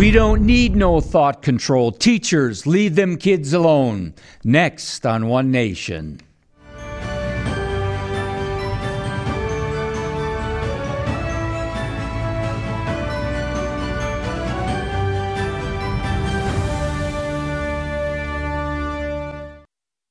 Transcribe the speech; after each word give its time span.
We 0.00 0.10
don't 0.10 0.46
need 0.46 0.76
no 0.76 1.02
thought 1.02 1.42
control. 1.42 1.92
Teachers, 1.92 2.66
leave 2.66 2.94
them 2.94 3.18
kids 3.18 3.52
alone. 3.52 4.14
Next 4.42 5.04
on 5.04 5.28
One 5.28 5.50
Nation. 5.50 6.22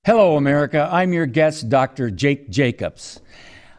Hello, 0.06 0.38
America. 0.38 0.88
I'm 0.92 1.14
your 1.14 1.26
guest, 1.26 1.68
Dr. 1.68 2.12
Jake 2.12 2.52
Jacobs. 2.52 3.22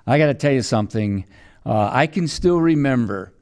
I 0.08 0.18
got 0.18 0.26
to 0.26 0.34
tell 0.34 0.50
you 0.50 0.62
something. 0.62 1.24
Uh, 1.64 1.88
I 1.92 2.08
can 2.08 2.26
still 2.26 2.60
remember 2.60 3.32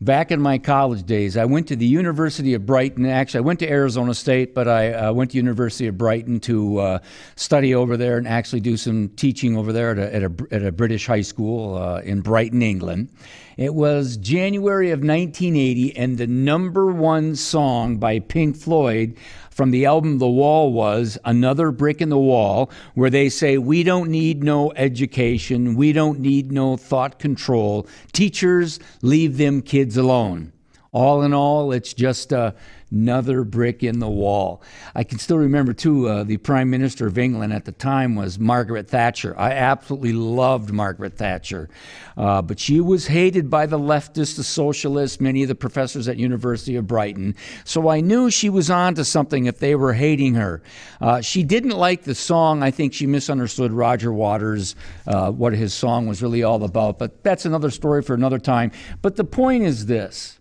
back 0.00 0.30
in 0.30 0.40
my 0.40 0.58
college 0.58 1.04
days, 1.04 1.36
I 1.36 1.44
went 1.44 1.68
to 1.68 1.76
the 1.76 1.86
University 1.86 2.54
of 2.54 2.66
Brighton. 2.66 3.06
Actually, 3.06 3.38
I 3.38 3.42
went 3.42 3.60
to 3.60 3.68
Arizona 3.68 4.14
State, 4.14 4.54
but 4.54 4.68
I 4.68 4.92
uh, 4.92 5.12
went 5.12 5.30
to 5.32 5.36
University 5.36 5.86
of 5.86 5.96
Brighton 5.96 6.40
to 6.40 6.78
uh, 6.78 6.98
study 7.36 7.74
over 7.74 7.96
there 7.96 8.18
and 8.18 8.28
actually 8.28 8.60
do 8.60 8.76
some 8.76 9.08
teaching 9.10 9.56
over 9.56 9.72
there 9.72 9.92
at 9.92 9.98
a, 9.98 10.14
at 10.14 10.22
a, 10.22 10.32
at 10.50 10.62
a 10.62 10.72
British 10.72 11.06
high 11.06 11.22
school 11.22 11.76
uh, 11.76 12.00
in 12.00 12.20
Brighton, 12.20 12.62
England. 12.62 13.08
It 13.56 13.74
was 13.74 14.18
January 14.18 14.90
of 14.90 14.98
1980, 14.98 15.96
and 15.96 16.18
the 16.18 16.26
number 16.26 16.92
one 16.92 17.34
song 17.36 17.96
by 17.96 18.18
Pink 18.18 18.56
Floyd 18.56 19.16
from 19.56 19.70
the 19.70 19.86
album 19.86 20.18
The 20.18 20.28
Wall 20.28 20.70
was 20.70 21.16
Another 21.24 21.70
Brick 21.70 22.02
in 22.02 22.10
the 22.10 22.18
Wall, 22.18 22.70
where 22.92 23.08
they 23.08 23.30
say, 23.30 23.56
We 23.56 23.82
don't 23.84 24.10
need 24.10 24.44
no 24.44 24.70
education, 24.76 25.76
we 25.76 25.94
don't 25.94 26.20
need 26.20 26.52
no 26.52 26.76
thought 26.76 27.18
control. 27.18 27.86
Teachers, 28.12 28.78
leave 29.00 29.38
them 29.38 29.62
kids 29.62 29.96
alone. 29.96 30.52
All 30.96 31.24
in 31.24 31.34
all, 31.34 31.72
it's 31.72 31.92
just 31.92 32.32
a 32.32 32.54
another 32.90 33.44
brick 33.44 33.82
in 33.82 33.98
the 33.98 34.08
wall. 34.08 34.62
I 34.94 35.04
can 35.04 35.18
still 35.18 35.36
remember, 35.36 35.74
too, 35.74 36.08
uh, 36.08 36.24
the 36.24 36.38
Prime 36.38 36.70
Minister 36.70 37.06
of 37.06 37.18
England 37.18 37.52
at 37.52 37.66
the 37.66 37.72
time 37.72 38.14
was 38.14 38.38
Margaret 38.38 38.88
Thatcher. 38.88 39.38
I 39.38 39.52
absolutely 39.52 40.14
loved 40.14 40.72
Margaret 40.72 41.18
Thatcher, 41.18 41.68
uh, 42.16 42.40
but 42.40 42.58
she 42.58 42.80
was 42.80 43.08
hated 43.08 43.50
by 43.50 43.66
the 43.66 43.78
leftists, 43.78 44.36
the 44.36 44.44
socialists, 44.44 45.20
many 45.20 45.42
of 45.42 45.48
the 45.48 45.54
professors 45.54 46.08
at 46.08 46.16
University 46.16 46.76
of 46.76 46.86
Brighton. 46.86 47.34
So 47.64 47.90
I 47.90 48.00
knew 48.00 48.30
she 48.30 48.48
was 48.48 48.70
on 48.70 48.94
to 48.94 49.04
something 49.04 49.44
if 49.44 49.58
they 49.58 49.74
were 49.74 49.92
hating 49.92 50.34
her. 50.34 50.62
Uh, 50.98 51.20
she 51.20 51.42
didn't 51.42 51.76
like 51.76 52.04
the 52.04 52.14
song. 52.14 52.62
I 52.62 52.70
think 52.70 52.94
she 52.94 53.06
misunderstood 53.06 53.70
Roger 53.70 54.14
Waters, 54.14 54.76
uh, 55.06 55.30
what 55.30 55.52
his 55.52 55.74
song 55.74 56.06
was 56.06 56.22
really 56.22 56.42
all 56.42 56.64
about, 56.64 56.98
but 56.98 57.22
that's 57.22 57.44
another 57.44 57.70
story 57.70 58.00
for 58.00 58.14
another 58.14 58.38
time. 58.38 58.70
But 59.02 59.16
the 59.16 59.24
point 59.24 59.64
is 59.64 59.84
this 59.84 60.38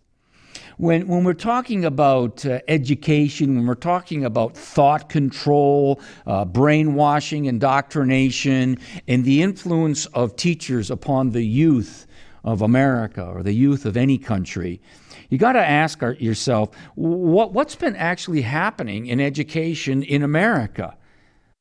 when, 0.77 1.07
when 1.07 1.23
we're 1.23 1.33
talking 1.33 1.85
about 1.85 2.45
uh, 2.45 2.59
education, 2.67 3.55
when 3.55 3.65
we're 3.65 3.75
talking 3.75 4.25
about 4.25 4.57
thought 4.57 5.09
control, 5.09 6.01
uh, 6.27 6.45
brainwashing, 6.45 7.45
indoctrination, 7.45 8.77
and 9.07 9.23
the 9.23 9.41
influence 9.41 10.05
of 10.07 10.35
teachers 10.35 10.91
upon 10.91 11.31
the 11.31 11.43
youth 11.43 12.07
of 12.43 12.61
America 12.61 13.23
or 13.23 13.41
the 13.41 13.53
youth 13.53 13.85
of 13.85 13.95
any 13.95 14.17
country, 14.17 14.81
you 15.29 15.37
got 15.37 15.53
to 15.53 15.65
ask 15.65 16.01
yourself 16.19 16.75
what, 16.95 17.53
what's 17.53 17.75
been 17.75 17.95
actually 17.95 18.41
happening 18.41 19.07
in 19.07 19.19
education 19.19 20.03
in 20.03 20.23
America? 20.23 20.97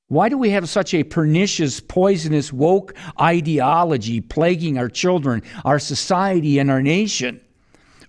Why 0.09 0.29
do 0.29 0.37
we 0.37 0.51
have 0.51 0.69
such 0.69 0.93
a 0.93 1.03
pernicious, 1.03 1.81
poisonous, 1.81 2.53
woke 2.53 2.95
ideology 3.19 4.21
plaguing 4.21 4.77
our 4.77 4.91
children, 4.91 5.43
our 5.65 5.79
society, 5.79 6.59
and 6.59 6.71
our 6.71 6.83
nation? 6.83 7.41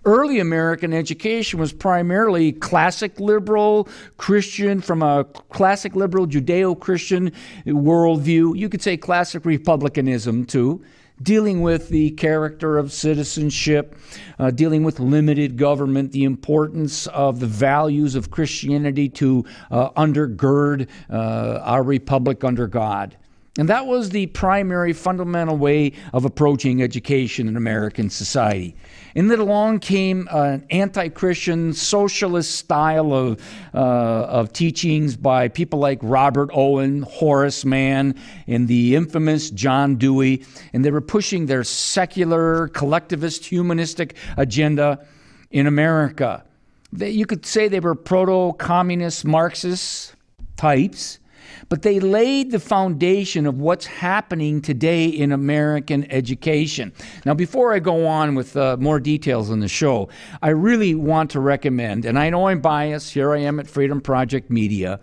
Early 0.06 0.38
American 0.38 0.94
education 0.94 1.58
was 1.58 1.72
primarily 1.72 2.52
classic 2.52 3.20
liberal 3.20 3.88
Christian, 4.16 4.80
from 4.80 5.02
a 5.02 5.24
classic 5.50 5.94
liberal 5.94 6.26
Judeo 6.26 6.78
Christian 6.78 7.32
worldview. 7.66 8.56
You 8.56 8.68
could 8.68 8.80
say 8.80 8.96
classic 8.96 9.44
republicanism 9.44 10.46
too. 10.46 10.82
Dealing 11.22 11.62
with 11.62 11.88
the 11.88 12.10
character 12.10 12.76
of 12.76 12.92
citizenship, 12.92 13.96
uh, 14.38 14.50
dealing 14.50 14.84
with 14.84 15.00
limited 15.00 15.56
government, 15.56 16.12
the 16.12 16.24
importance 16.24 17.06
of 17.06 17.40
the 17.40 17.46
values 17.46 18.14
of 18.14 18.30
Christianity 18.30 19.08
to 19.08 19.44
uh, 19.70 19.90
undergird 19.90 20.88
uh, 21.08 21.60
our 21.64 21.82
republic 21.82 22.44
under 22.44 22.66
God. 22.66 23.16
And 23.58 23.68
that 23.70 23.86
was 23.86 24.10
the 24.10 24.26
primary 24.26 24.92
fundamental 24.92 25.56
way 25.56 25.92
of 26.12 26.24
approaching 26.26 26.82
education 26.82 27.48
in 27.48 27.56
American 27.56 28.10
society. 28.10 28.76
And 29.14 29.30
then 29.30 29.38
along 29.38 29.78
came 29.78 30.28
an 30.30 30.66
anti 30.70 31.08
Christian 31.08 31.72
socialist 31.72 32.54
style 32.54 33.14
of, 33.14 33.40
uh, 33.72 33.78
of 33.78 34.52
teachings 34.52 35.16
by 35.16 35.48
people 35.48 35.78
like 35.78 35.98
Robert 36.02 36.50
Owen, 36.52 37.00
Horace 37.02 37.64
Mann, 37.64 38.14
and 38.46 38.68
the 38.68 38.94
infamous 38.94 39.50
John 39.50 39.96
Dewey. 39.96 40.44
And 40.74 40.84
they 40.84 40.90
were 40.90 41.00
pushing 41.00 41.46
their 41.46 41.64
secular, 41.64 42.68
collectivist, 42.68 43.46
humanistic 43.46 44.16
agenda 44.36 45.06
in 45.50 45.66
America. 45.66 46.44
They, 46.92 47.10
you 47.10 47.24
could 47.24 47.46
say 47.46 47.68
they 47.68 47.80
were 47.80 47.94
proto 47.94 48.52
communist 48.58 49.24
Marxist 49.24 50.14
types 50.58 51.20
but 51.68 51.82
they 51.82 52.00
laid 52.00 52.50
the 52.50 52.60
foundation 52.60 53.46
of 53.46 53.58
what's 53.58 53.86
happening 53.86 54.60
today 54.60 55.06
in 55.06 55.32
American 55.32 56.10
education. 56.10 56.92
Now, 57.24 57.34
before 57.34 57.74
I 57.74 57.78
go 57.78 58.06
on 58.06 58.34
with 58.34 58.56
uh, 58.56 58.76
more 58.78 59.00
details 59.00 59.50
on 59.50 59.60
the 59.60 59.68
show, 59.68 60.08
I 60.42 60.50
really 60.50 60.94
want 60.94 61.30
to 61.32 61.40
recommend, 61.40 62.04
and 62.04 62.18
I 62.18 62.30
know 62.30 62.48
I'm 62.48 62.60
biased, 62.60 63.12
here 63.12 63.32
I 63.32 63.38
am 63.38 63.60
at 63.60 63.66
Freedom 63.66 64.00
Project 64.00 64.50
Media, 64.50 65.00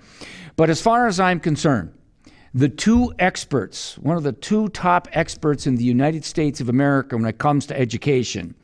but 0.55 0.69
as 0.69 0.81
far 0.81 1.07
as 1.07 1.19
I'm 1.19 1.39
concerned, 1.39 1.93
the 2.53 2.69
two 2.69 3.11
experts, 3.17 3.97
one 3.97 4.15
of 4.15 4.23
the 4.23 4.31
two 4.31 4.69
top 4.69 5.07
experts 5.11 5.65
in 5.65 5.75
the 5.75 5.83
United 5.83 6.23
States 6.23 6.61
of 6.61 6.69
America 6.69 7.17
when 7.17 7.25
it 7.25 7.39
comes 7.39 7.65
to 7.67 7.79
education, 7.79 8.55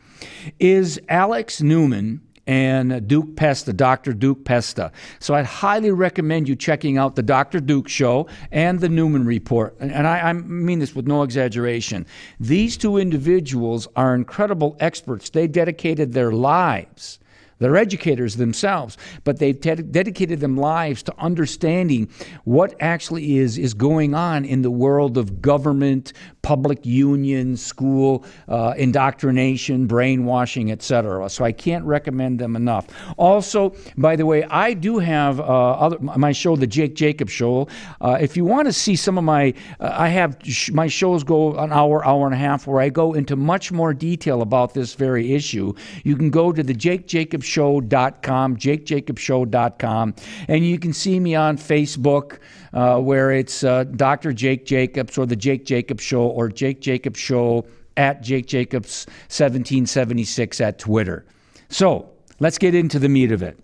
is 0.59 0.99
Alex 1.09 1.61
Newman 1.61 2.21
and 2.49 3.07
Duke 3.07 3.35
Pesta, 3.35 3.71
Dr. 3.71 4.11
Duke 4.11 4.43
Pesta. 4.43 4.91
So 5.19 5.35
I'd 5.35 5.45
highly 5.45 5.91
recommend 5.91 6.49
you 6.49 6.55
checking 6.55 6.97
out 6.97 7.15
the 7.15 7.21
Dr. 7.21 7.59
Duke 7.59 7.87
Show 7.87 8.27
and 8.51 8.79
the 8.79 8.89
Newman 8.89 9.23
Report. 9.23 9.75
And 9.79 10.07
I, 10.07 10.29
I 10.29 10.33
mean 10.33 10.79
this 10.79 10.95
with 10.95 11.05
no 11.05 11.21
exaggeration. 11.21 12.07
These 12.39 12.75
two 12.75 12.97
individuals 12.97 13.87
are 13.95 14.15
incredible 14.15 14.75
experts. 14.79 15.29
They 15.29 15.45
dedicated 15.45 16.13
their 16.13 16.31
lives 16.31 17.19
they're 17.59 17.77
educators 17.77 18.37
themselves, 18.37 18.97
but 19.23 19.37
they've 19.39 19.59
dedicated 19.59 20.39
them 20.39 20.57
lives 20.57 21.03
to 21.03 21.13
understanding 21.17 22.09
what 22.45 22.73
actually 22.79 23.37
is, 23.37 23.57
is 23.57 23.73
going 23.73 24.15
on 24.15 24.45
in 24.45 24.61
the 24.61 24.71
world 24.71 25.17
of 25.17 25.41
government, 25.41 26.13
public 26.41 26.85
union, 26.85 27.57
school, 27.57 28.23
uh, 28.47 28.73
indoctrination, 28.77 29.87
brainwashing, 29.87 30.71
etc. 30.71 31.29
So 31.29 31.43
I 31.43 31.51
can't 31.51 31.83
recommend 31.85 32.39
them 32.39 32.55
enough. 32.55 32.87
Also, 33.17 33.75
by 33.97 34.15
the 34.15 34.25
way, 34.25 34.43
I 34.45 34.73
do 34.73 34.99
have 34.99 35.39
uh, 35.39 35.43
other, 35.43 35.99
my 35.99 36.31
show, 36.31 36.55
The 36.55 36.67
Jake 36.67 36.95
Jacobs 36.95 37.31
Show. 37.31 37.67
Uh, 37.99 38.17
if 38.19 38.37
you 38.37 38.45
want 38.45 38.67
to 38.67 38.73
see 38.73 38.95
some 38.95 39.17
of 39.17 39.23
my, 39.23 39.53
uh, 39.79 39.91
I 39.93 40.07
have 40.09 40.37
sh- 40.43 40.71
my 40.71 40.87
shows 40.87 41.23
go 41.23 41.57
an 41.57 41.73
hour, 41.73 42.05
hour 42.05 42.25
and 42.25 42.33
a 42.33 42.37
half, 42.37 42.67
where 42.67 42.81
I 42.81 42.89
go 42.89 43.13
into 43.13 43.35
much 43.35 43.71
more 43.71 43.93
detail 43.93 44.41
about 44.41 44.73
this 44.73 44.93
very 44.93 45.33
issue. 45.33 45.73
You 46.03 46.15
can 46.15 46.29
go 46.29 46.53
to 46.53 46.63
the 46.63 46.73
Jake 46.73 47.05
Jacobs 47.05 47.48
jakejacobshow.com, 47.49 48.57
jakejacobshow.com. 48.57 50.15
And 50.47 50.65
you 50.65 50.79
can 50.79 50.93
see 50.93 51.19
me 51.19 51.35
on 51.35 51.57
Facebook 51.57 52.39
uh, 52.73 52.99
where 52.99 53.31
it's 53.31 53.63
uh, 53.63 53.85
Dr. 53.85 54.33
Jake 54.33 54.65
Jacobs 54.65 55.17
or 55.17 55.25
The 55.25 55.35
Jake 55.35 55.65
Jacobs 55.65 56.03
Show 56.03 56.27
or 56.27 56.49
Jake 56.49 56.81
Jacobs 56.81 57.19
Show 57.19 57.65
at 57.97 58.21
Jake 58.21 58.45
Jacobs 58.45 59.05
1776 59.27 60.61
at 60.61 60.79
Twitter. 60.79 61.25
So 61.69 62.09
let's 62.39 62.57
get 62.57 62.75
into 62.75 62.99
the 62.99 63.09
meat 63.09 63.31
of 63.31 63.43
it. 63.43 63.59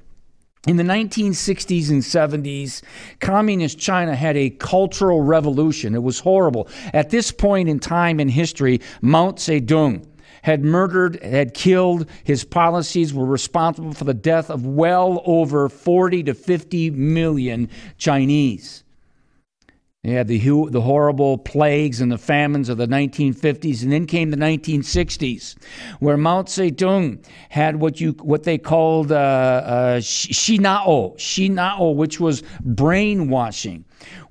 In 0.67 0.77
the 0.77 0.83
1960s 0.83 1.91
and 1.91 2.01
70s, 2.01 2.81
communist 3.19 3.77
China 3.77 4.15
had 4.15 4.35
a 4.35 4.49
cultural 4.49 5.21
revolution. 5.21 5.93
It 5.93 6.01
was 6.01 6.19
horrible. 6.19 6.67
At 6.91 7.11
this 7.11 7.31
point 7.31 7.69
in 7.69 7.79
time 7.79 8.19
in 8.19 8.29
history, 8.29 8.81
Mao 9.01 9.33
Zedong, 9.33 10.07
had 10.45 10.63
murdered, 10.63 11.21
had 11.23 11.55
killed. 11.55 12.07
His 12.23 12.43
policies 12.43 13.15
were 13.15 13.25
responsible 13.25 13.93
for 13.93 14.03
the 14.03 14.13
death 14.13 14.51
of 14.51 14.63
well 14.63 15.23
over 15.25 15.67
40 15.69 16.21
to 16.21 16.35
50 16.35 16.91
million 16.91 17.67
Chinese. 17.97 18.83
You 20.03 20.13
had 20.13 20.27
the, 20.27 20.37
the 20.69 20.81
horrible 20.81 21.39
plagues 21.39 21.99
and 21.99 22.11
the 22.11 22.19
famines 22.19 22.69
of 22.69 22.77
the 22.77 22.85
1950s, 22.85 23.81
and 23.81 23.91
then 23.91 24.05
came 24.05 24.29
the 24.29 24.37
1960s, 24.37 25.55
where 25.99 26.15
Mao 26.15 26.43
Zedong 26.43 27.25
had 27.49 27.77
what 27.77 27.99
you 27.99 28.11
what 28.21 28.43
they 28.43 28.59
called 28.59 29.11
uh, 29.11 29.15
uh, 29.15 29.97
shinao, 29.97 31.17
shinao, 31.17 31.95
which 31.95 32.19
was 32.19 32.43
brainwashing, 32.61 33.83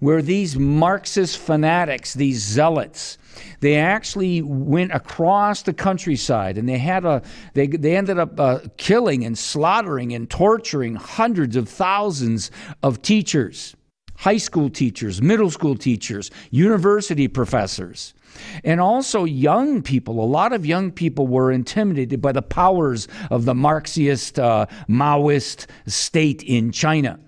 where 0.04 0.20
these 0.20 0.58
Marxist 0.58 1.38
fanatics, 1.38 2.12
these 2.12 2.38
zealots, 2.38 3.16
they 3.60 3.76
actually 3.76 4.42
went 4.42 4.92
across 4.92 5.62
the 5.62 5.72
countryside 5.72 6.58
and 6.58 6.68
they 6.68 6.76
had 6.76 7.06
a 7.06 7.22
they, 7.54 7.66
they 7.66 7.96
ended 7.96 8.18
up 8.18 8.38
uh, 8.38 8.58
killing 8.76 9.24
and 9.24 9.38
slaughtering 9.38 10.12
and 10.12 10.28
torturing 10.28 10.94
hundreds 10.94 11.56
of 11.56 11.70
thousands 11.70 12.50
of 12.82 13.00
teachers 13.00 13.74
high 14.16 14.36
school 14.36 14.68
teachers, 14.68 15.22
middle 15.22 15.50
school 15.50 15.74
teachers, 15.74 16.30
university 16.50 17.26
professors. 17.26 18.14
And 18.62 18.80
also, 18.80 19.24
young 19.24 19.82
people, 19.82 20.22
a 20.22 20.26
lot 20.26 20.52
of 20.52 20.66
young 20.66 20.90
people 20.92 21.26
were 21.26 21.50
intimidated 21.50 22.20
by 22.20 22.32
the 22.32 22.42
powers 22.42 23.08
of 23.30 23.44
the 23.44 23.54
Marxist, 23.54 24.38
uh, 24.38 24.66
Maoist 24.88 25.66
state 25.86 26.42
in 26.42 26.72
China. 26.72 27.18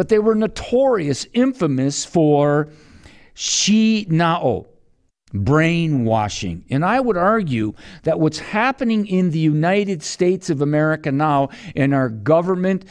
But 0.00 0.08
they 0.08 0.18
were 0.18 0.34
notorious, 0.34 1.26
infamous 1.34 2.06
for 2.06 2.70
Shi 3.34 4.06
Nao, 4.08 4.64
brainwashing. 5.34 6.64
And 6.70 6.86
I 6.86 7.00
would 7.00 7.18
argue 7.18 7.74
that 8.04 8.18
what's 8.18 8.38
happening 8.38 9.06
in 9.06 9.30
the 9.30 9.38
United 9.38 10.02
States 10.02 10.48
of 10.48 10.62
America 10.62 11.12
now 11.12 11.50
in 11.74 11.92
our 11.92 12.08
government 12.08 12.86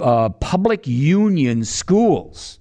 uh, 0.00 0.30
public 0.30 0.86
union 0.86 1.62
schools, 1.62 2.58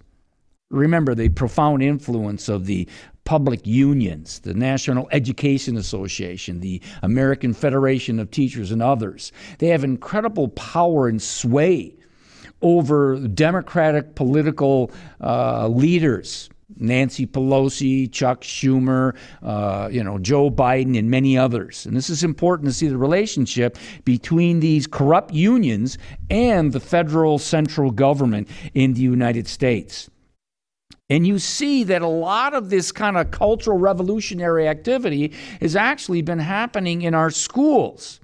remember 0.70 1.16
the 1.16 1.30
profound 1.30 1.82
influence 1.82 2.50
of 2.50 2.66
the 2.66 2.90
public 3.24 3.66
unions, 3.66 4.40
the 4.40 4.54
National 4.54 5.08
Education 5.14 5.78
Association, 5.78 6.60
the 6.60 6.82
American 7.02 7.54
Federation 7.54 8.20
of 8.20 8.30
Teachers, 8.30 8.74
and 8.74 8.82
others. 8.82 9.32
They 9.60 9.68
have 9.68 9.86
incredible 9.86 10.50
power 10.50 11.08
and 11.08 11.22
sway 11.22 11.96
over 12.66 13.20
Democratic 13.28 14.16
political 14.16 14.92
uh, 15.22 15.68
leaders 15.68 16.50
Nancy 16.78 17.28
Pelosi, 17.28 18.12
Chuck 18.12 18.42
Schumer, 18.42 19.16
uh, 19.44 19.88
you 19.92 20.04
know, 20.04 20.18
Joe 20.18 20.50
Biden, 20.50 20.98
and 20.98 21.10
many 21.10 21.38
others. 21.38 21.86
And 21.86 21.96
this 21.96 22.10
is 22.10 22.24
important 22.24 22.68
to 22.68 22.74
see 22.74 22.88
the 22.88 22.98
relationship 22.98 23.78
between 24.04 24.60
these 24.60 24.88
corrupt 24.88 25.32
unions 25.32 26.00
and 26.30 26.74
the 26.74 26.80
federal 26.80 27.38
central 27.38 27.92
government 27.92 28.50
in 28.74 28.94
the 28.94 29.02
United 29.02 29.48
States. 29.48 30.10
And 31.08 31.28
you 31.28 31.38
see 31.38 31.84
that 31.84 32.02
a 32.02 32.08
lot 32.08 32.56
of 32.56 32.72
this 32.72 32.92
kind 32.92 33.16
of 33.16 33.30
cultural 33.30 33.78
revolutionary 33.78 34.68
activity 34.68 35.34
has 35.62 35.76
actually 35.76 36.24
been 36.24 36.40
happening 36.40 37.04
in 37.04 37.14
our 37.14 37.30
schools. 37.30 38.20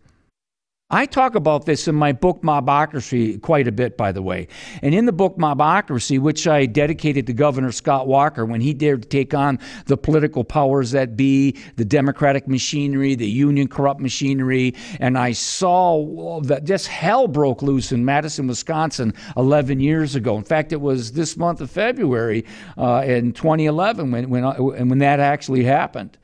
I 0.94 1.06
talk 1.06 1.36
about 1.36 1.66
this 1.66 1.88
in 1.88 1.96
my 1.96 2.12
book 2.12 2.42
Mobocracy 2.42 3.42
quite 3.42 3.66
a 3.66 3.72
bit, 3.72 3.96
by 3.96 4.12
the 4.12 4.22
way. 4.22 4.50
And 4.82 4.94
in 4.94 5.06
the 5.06 5.14
book 5.14 5.38
Mobocracy, 5.38 6.20
which 6.20 6.50
I 6.50 6.66
dedicated 6.66 7.28
to 7.28 7.34
Governor 7.34 7.72
Scott 7.72 8.08
Walker 8.08 8.46
when 8.46 8.60
he 8.60 8.74
dared 8.74 9.04
to 9.04 9.08
take 9.08 9.34
on 9.34 9.58
the 9.86 9.96
political 9.96 10.44
powers 10.44 10.92
that 10.92 11.16
be, 11.16 11.56
the 11.78 11.86
Democratic 11.86 12.46
machinery, 12.46 13.16
the 13.16 13.26
union 13.26 13.70
corrupt 13.70 14.02
machinery, 14.02 14.76
and 15.00 15.18
I 15.18 15.32
saw 15.32 16.42
that 16.42 16.66
just 16.66 16.88
hell 16.88 17.30
broke 17.30 17.62
loose 17.62 17.94
in 17.94 18.04
Madison, 18.04 18.48
Wisconsin 18.48 19.14
11 19.38 19.80
years 19.80 20.16
ago. 20.16 20.36
In 20.36 20.44
fact, 20.44 20.74
it 20.74 20.82
was 20.82 21.14
this 21.14 21.38
month 21.38 21.62
of 21.62 21.72
February 21.72 22.44
uh, 22.78 23.04
in 23.06 23.32
2011 23.32 24.12
when, 24.12 24.30
when, 24.30 24.90
when 24.90 25.00
that 25.00 25.22
actually 25.22 25.64
happened. 25.64 26.18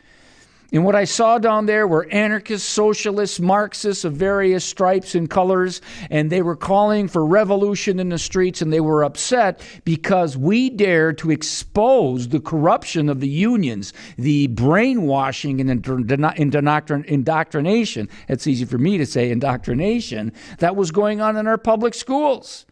And 0.73 0.83
what 0.83 0.95
I 0.95 1.05
saw 1.05 1.37
down 1.37 1.65
there 1.65 1.87
were 1.87 2.07
anarchists, 2.11 2.67
socialists, 2.67 3.39
Marxists 3.39 4.03
of 4.03 4.13
various 4.13 4.65
stripes 4.65 5.15
and 5.15 5.29
colors, 5.29 5.81
and 6.09 6.29
they 6.29 6.41
were 6.41 6.57
calling 6.57 7.07
for 7.07 7.25
revolution 7.25 7.99
in 7.99 8.09
the 8.09 8.19
streets, 8.19 8.61
and 8.61 8.73
they 8.73 8.81
were 8.81 9.03
upset 9.03 9.61
because 9.85 10.35
we 10.35 10.69
dared 10.69 11.17
to 11.19 11.31
expose 11.31 12.27
the 12.27 12.41
corruption 12.41 13.07
of 13.07 13.21
the 13.21 13.29
unions, 13.29 13.93
the 14.17 14.47
brainwashing 14.47 15.61
and 15.61 15.69
indoctrination. 15.69 18.09
It's 18.27 18.47
easy 18.47 18.65
for 18.65 18.77
me 18.77 18.97
to 18.97 19.05
say 19.05 19.31
indoctrination 19.31 20.33
that 20.59 20.75
was 20.75 20.91
going 20.91 21.21
on 21.21 21.37
in 21.37 21.47
our 21.47 21.57
public 21.57 21.93
schools. 21.93 22.65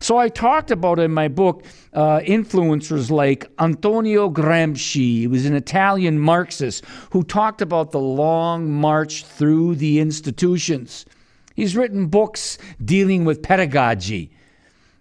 So 0.00 0.18
I 0.18 0.28
talked 0.28 0.70
about 0.70 0.98
in 0.98 1.12
my 1.12 1.28
book 1.28 1.64
uh, 1.92 2.20
influencers 2.20 3.10
like 3.10 3.50
Antonio 3.58 4.30
Gramsci. 4.30 5.20
He 5.20 5.26
was 5.26 5.46
an 5.46 5.54
Italian 5.54 6.18
Marxist 6.18 6.84
who 7.10 7.22
talked 7.22 7.62
about 7.62 7.92
the 7.92 8.00
long 8.00 8.70
march 8.70 9.24
through 9.24 9.76
the 9.76 10.00
institutions. 10.00 11.06
He's 11.54 11.76
written 11.76 12.06
books 12.06 12.58
dealing 12.84 13.24
with 13.24 13.42
pedagogy. 13.42 14.30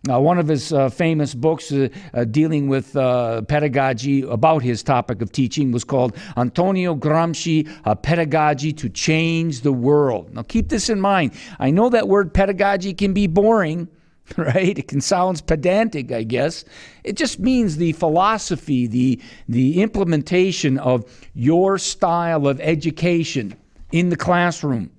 Uh, 0.10 0.20
one 0.20 0.38
of 0.38 0.48
his 0.48 0.72
uh, 0.72 0.88
famous 0.88 1.34
books 1.34 1.72
uh, 1.72 1.90
uh 2.14 2.24
dealing 2.26 2.68
with 2.68 2.96
uh, 2.96 3.42
pedagogy 3.44 4.22
about 4.22 4.62
his 4.62 4.84
topic 4.84 5.20
of 5.20 5.32
teaching 5.32 5.72
was 5.72 5.84
called 5.84 6.16
Antonio 6.38 6.96
Gramsci 6.96 7.68
Pedagogy 8.04 8.72
to 8.74 8.88
Change 8.90 9.62
the 9.62 9.74
World. 9.74 10.34
Now, 10.34 10.44
keep 10.44 10.70
this 10.70 10.90
in 10.90 11.02
mind. 11.02 11.32
I 11.60 11.72
know 11.72 11.90
that 11.90 12.08
word 12.08 12.34
pedagogy 12.36 12.94
can 12.94 13.14
be 13.14 13.26
boring, 13.26 13.88
right? 14.38 14.78
It 14.78 14.88
can 14.88 15.02
sound 15.02 15.46
pedantic, 15.46 16.12
I 16.12 16.24
guess. 16.24 16.66
It 17.04 17.16
just 17.16 17.40
means 17.40 17.78
the 17.78 17.94
philosophy, 17.94 18.88
the, 18.88 19.22
the 19.48 19.82
implementation 19.82 20.78
of 20.80 21.06
your 21.34 21.78
style 21.78 22.48
of 22.48 22.60
education 22.62 23.56
in 23.92 24.10
the 24.10 24.18
classroom, 24.18 24.92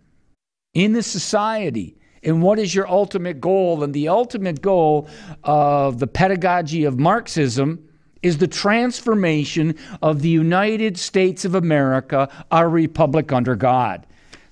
in 0.74 0.92
the 0.92 1.02
society. 1.02 1.96
And 2.22 2.42
what 2.42 2.58
is 2.58 2.74
your 2.74 2.88
ultimate 2.88 3.40
goal? 3.40 3.82
And 3.82 3.94
the 3.94 4.08
ultimate 4.08 4.62
goal 4.62 5.08
of 5.44 5.98
the 5.98 6.06
pedagogy 6.06 6.84
of 6.84 6.98
Marxism 6.98 7.82
is 8.22 8.38
the 8.38 8.48
transformation 8.48 9.76
of 10.02 10.22
the 10.22 10.28
United 10.28 10.98
States 10.98 11.44
of 11.44 11.54
America, 11.54 12.28
our 12.50 12.68
republic 12.68 13.32
under 13.32 13.54
God. 13.54 14.06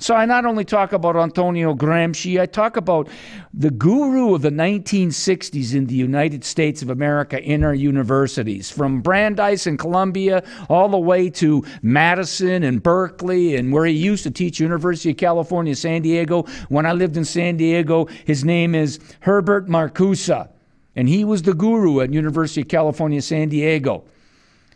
So 0.04 0.14
I 0.14 0.26
not 0.26 0.44
only 0.44 0.66
talk 0.66 0.92
about 0.92 1.16
Antonio 1.16 1.72
Gramsci, 1.72 2.38
I 2.38 2.44
talk 2.44 2.76
about 2.76 3.08
the 3.54 3.70
guru 3.70 4.34
of 4.34 4.42
the 4.42 4.50
1960s 4.50 5.74
in 5.74 5.86
the 5.86 5.94
United 5.94 6.44
States 6.44 6.82
of 6.82 6.90
America 6.90 7.42
in 7.42 7.64
our 7.64 7.72
universities, 7.72 8.70
from 8.70 9.00
Brandeis 9.00 9.66
and 9.66 9.78
Columbia 9.78 10.44
all 10.68 10.90
the 10.90 10.98
way 10.98 11.30
to 11.30 11.64
Madison 11.80 12.64
and 12.64 12.82
Berkeley 12.82 13.56
and 13.56 13.72
where 13.72 13.86
he 13.86 13.94
used 13.94 14.24
to 14.24 14.30
teach 14.30 14.60
University 14.60 15.12
of 15.12 15.16
California, 15.16 15.74
San 15.74 16.02
Diego. 16.02 16.42
When 16.68 16.84
I 16.84 16.92
lived 16.92 17.16
in 17.16 17.24
San 17.24 17.56
Diego, 17.56 18.04
his 18.26 18.44
name 18.44 18.74
is 18.74 19.00
Herbert 19.20 19.68
Marcuse, 19.68 20.50
and 20.96 21.08
he 21.08 21.24
was 21.24 21.40
the 21.40 21.54
guru 21.54 22.02
at 22.02 22.12
University 22.12 22.60
of 22.60 22.68
California, 22.68 23.22
San 23.22 23.48
Diego. 23.48 24.04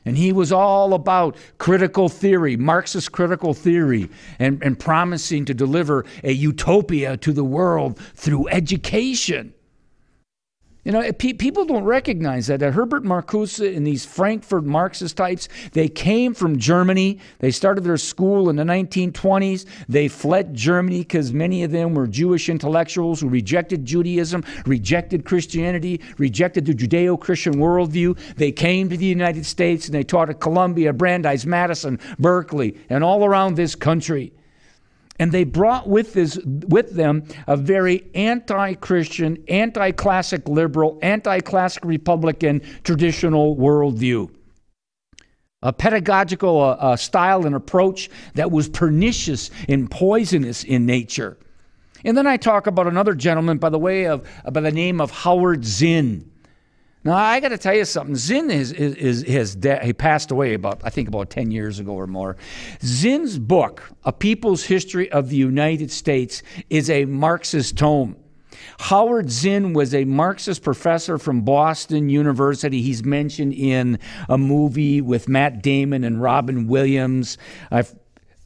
And 0.09 0.17
he 0.17 0.33
was 0.33 0.53
all 0.53 0.95
about 0.95 1.37
critical 1.59 2.09
theory, 2.09 2.57
Marxist 2.57 3.13
critical 3.13 3.53
theory, 3.53 4.09
and, 4.39 4.63
and 4.63 4.79
promising 4.79 5.45
to 5.45 5.53
deliver 5.53 6.07
a 6.25 6.33
utopia 6.33 7.19
to 7.19 7.31
the 7.31 7.45
world 7.45 7.99
through 8.15 8.49
education. 8.49 9.53
You 10.85 10.93
know, 10.93 11.13
pe- 11.13 11.33
people 11.33 11.65
don't 11.65 11.85
recognize 11.85 12.47
that. 12.47 12.61
that 12.61 12.73
Herbert 12.73 13.03
Marcuse 13.03 13.77
and 13.77 13.87
these 13.87 14.07
Frankfurt 14.07 14.65
Marxist 14.65 15.17
types, 15.17 15.49
they 15.73 15.89
came 15.89 16.35
from 16.35 16.59
Germany. 16.59 17.19
They 17.41 17.51
started 17.51 17.83
their 17.83 17.97
school 17.97 18.49
in 18.49 18.57
the 18.57 18.63
1920s. 18.63 19.67
They 19.89 20.07
fled 20.07 20.55
Germany 20.55 21.01
because 21.01 21.33
many 21.33 21.65
of 21.65 21.73
them 21.73 21.95
were 21.95 22.07
Jewish 22.07 22.49
intellectuals 22.49 23.21
who 23.21 23.29
rejected 23.29 23.85
Judaism, 23.85 24.45
rejected 24.67 25.25
Christianity, 25.25 26.01
rejected 26.17 26.65
the 26.65 26.75
Judeo 26.75 27.19
Christian 27.19 27.57
worldview. 27.57 28.17
They 28.37 28.53
came 28.53 28.89
to 28.89 28.97
the 28.97 29.05
United 29.05 29.47
States 29.47 29.87
and 29.87 29.95
they 29.95 30.05
taught 30.05 30.31
at 30.31 30.41
Columbia, 30.41 30.93
Brandeis, 30.93 31.45
Madison, 31.45 31.99
Berkeley, 32.19 32.79
and 32.89 33.03
all 33.03 33.25
around 33.25 33.57
this 33.57 33.75
country. 33.75 34.33
And 35.19 35.33
they 35.33 35.45
brought 35.45 35.89
with, 35.89 36.13
this, 36.13 36.39
with 36.45 36.95
them 36.95 37.25
a 37.47 37.57
very 37.57 38.09
anti 38.15 38.75
Christian, 38.75 39.43
anti 39.49 39.91
classic 39.93 40.49
liberal, 40.49 40.99
anti 41.03 41.41
classic 41.41 41.85
Republican 41.85 42.63
traditional 42.85 43.57
worldview. 43.57 44.31
A 45.63 45.73
pedagogical 45.73 46.61
uh, 46.61 46.77
uh, 46.79 46.97
style 46.97 47.45
and 47.45 47.55
approach 47.57 48.11
that 48.35 48.53
was 48.53 48.69
pernicious 48.69 49.51
and 49.69 49.91
poisonous 49.91 50.63
in 50.63 50.87
nature. 50.87 51.37
And 52.05 52.17
then 52.17 52.29
I 52.29 52.37
talk 52.37 52.69
about 52.69 52.87
another 52.87 53.15
gentleman 53.15 53.59
by 53.59 53.71
the 53.71 53.79
way 53.79 54.07
of 54.07 54.29
by 54.53 54.61
the 54.61 54.71
name 54.71 55.01
of 55.01 55.11
Howard 55.11 55.65
Zinn. 55.65 56.31
Now 57.09 57.15
I 57.15 57.41
got 57.41 57.49
to 57.49 57.59
tell 57.59 57.75
you 57.75 57.87
something. 57.87 58.17
Zinn 58.17 58.51
is 58.51 58.71
is, 58.71 59.23
is 59.23 59.57
de- 59.57 59.83
he 59.83 59.95
passed 59.95 60.31
away 60.31 60.53
about 60.53 60.83
I 60.85 60.91
think 60.91 61.09
about 61.09 61.31
ten 61.31 61.51
years 61.51 61.79
ago 61.79 61.93
or 61.93 62.07
more. 62.07 62.37
Zinn's 62.85 63.39
book, 63.39 63.91
A 64.05 64.13
People's 64.13 64.65
History 64.65 65.11
of 65.11 65.31
the 65.31 65.37
United 65.37 65.91
States, 65.91 66.43
is 66.69 66.91
a 66.91 67.07
Marxist 67.07 67.79
tome. 67.79 68.17
Howard 68.79 69.31
Zinn 69.31 69.73
was 69.73 69.95
a 69.95 70.05
Marxist 70.05 70.63
professor 70.63 71.17
from 71.17 71.41
Boston 71.41 72.11
University. 72.11 72.83
He's 72.83 73.03
mentioned 73.03 73.55
in 73.55 73.99
a 74.29 74.37
movie 74.37 75.01
with 75.01 75.29
Matt 75.29 75.63
Damon 75.63 76.05
and 76.05 76.21
Robin 76.21 76.67
Williams. 76.67 77.39
I've 77.71 77.95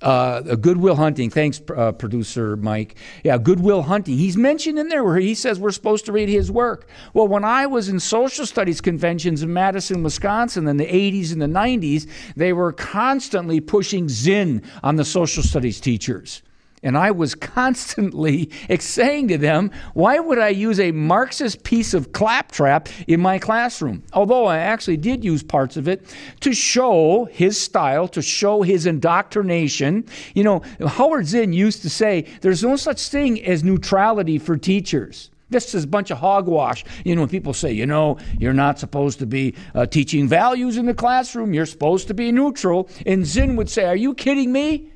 uh, 0.02 0.56
Good 0.56 0.78
Will 0.78 0.96
Hunting. 0.96 1.30
Thanks, 1.30 1.60
uh, 1.74 1.92
producer 1.92 2.56
Mike. 2.56 2.96
Yeah, 3.24 3.38
Good 3.38 3.60
Will 3.60 3.82
Hunting. 3.82 4.16
He's 4.16 4.36
mentioned 4.36 4.78
in 4.78 4.88
there 4.88 5.04
where 5.04 5.18
he 5.18 5.34
says 5.34 5.58
we're 5.58 5.70
supposed 5.70 6.04
to 6.06 6.12
read 6.12 6.28
his 6.28 6.50
work. 6.50 6.88
Well, 7.14 7.28
when 7.28 7.44
I 7.44 7.66
was 7.66 7.88
in 7.88 8.00
social 8.00 8.46
studies 8.46 8.80
conventions 8.80 9.42
in 9.42 9.52
Madison, 9.52 10.02
Wisconsin 10.02 10.66
in 10.68 10.76
the 10.76 10.86
80s 10.86 11.32
and 11.32 11.40
the 11.40 11.46
90s, 11.46 12.08
they 12.36 12.52
were 12.52 12.72
constantly 12.72 13.60
pushing 13.60 14.08
Zinn 14.08 14.62
on 14.82 14.96
the 14.96 15.04
social 15.04 15.42
studies 15.42 15.80
teachers. 15.80 16.42
And 16.82 16.98
I 16.98 17.12
was 17.12 17.34
constantly 17.34 18.50
saying 18.80 19.28
to 19.28 19.38
them, 19.38 19.70
why 19.94 20.18
would 20.18 20.38
I 20.38 20.48
use 20.48 20.80
a 20.80 20.92
Marxist 20.92 21.62
piece 21.62 21.94
of 21.94 22.12
claptrap 22.12 22.88
in 23.06 23.20
my 23.20 23.38
classroom? 23.38 24.02
Although 24.12 24.46
I 24.46 24.58
actually 24.58 24.96
did 24.96 25.24
use 25.24 25.42
parts 25.42 25.76
of 25.76 25.86
it 25.86 26.04
to 26.40 26.52
show 26.52 27.26
his 27.26 27.60
style, 27.60 28.08
to 28.08 28.22
show 28.22 28.62
his 28.62 28.86
indoctrination. 28.86 30.04
You 30.34 30.44
know, 30.44 30.62
Howard 30.86 31.26
Zinn 31.26 31.52
used 31.52 31.82
to 31.82 31.90
say, 31.90 32.26
there's 32.40 32.62
no 32.62 32.76
such 32.76 33.08
thing 33.08 33.44
as 33.44 33.62
neutrality 33.62 34.38
for 34.38 34.56
teachers. 34.56 35.30
This 35.50 35.74
is 35.74 35.84
a 35.84 35.86
bunch 35.86 36.10
of 36.10 36.18
hogwash. 36.18 36.82
You 37.04 37.14
know, 37.14 37.22
when 37.22 37.28
people 37.28 37.52
say, 37.52 37.72
you 37.72 37.86
know, 37.86 38.16
you're 38.38 38.54
not 38.54 38.78
supposed 38.78 39.18
to 39.18 39.26
be 39.26 39.54
uh, 39.74 39.84
teaching 39.84 40.26
values 40.26 40.78
in 40.78 40.86
the 40.86 40.94
classroom, 40.94 41.52
you're 41.52 41.66
supposed 41.66 42.08
to 42.08 42.14
be 42.14 42.32
neutral. 42.32 42.88
And 43.04 43.26
Zinn 43.26 43.54
would 43.56 43.68
say, 43.68 43.84
Are 43.84 43.96
you 43.96 44.14
kidding 44.14 44.50
me? 44.50 44.90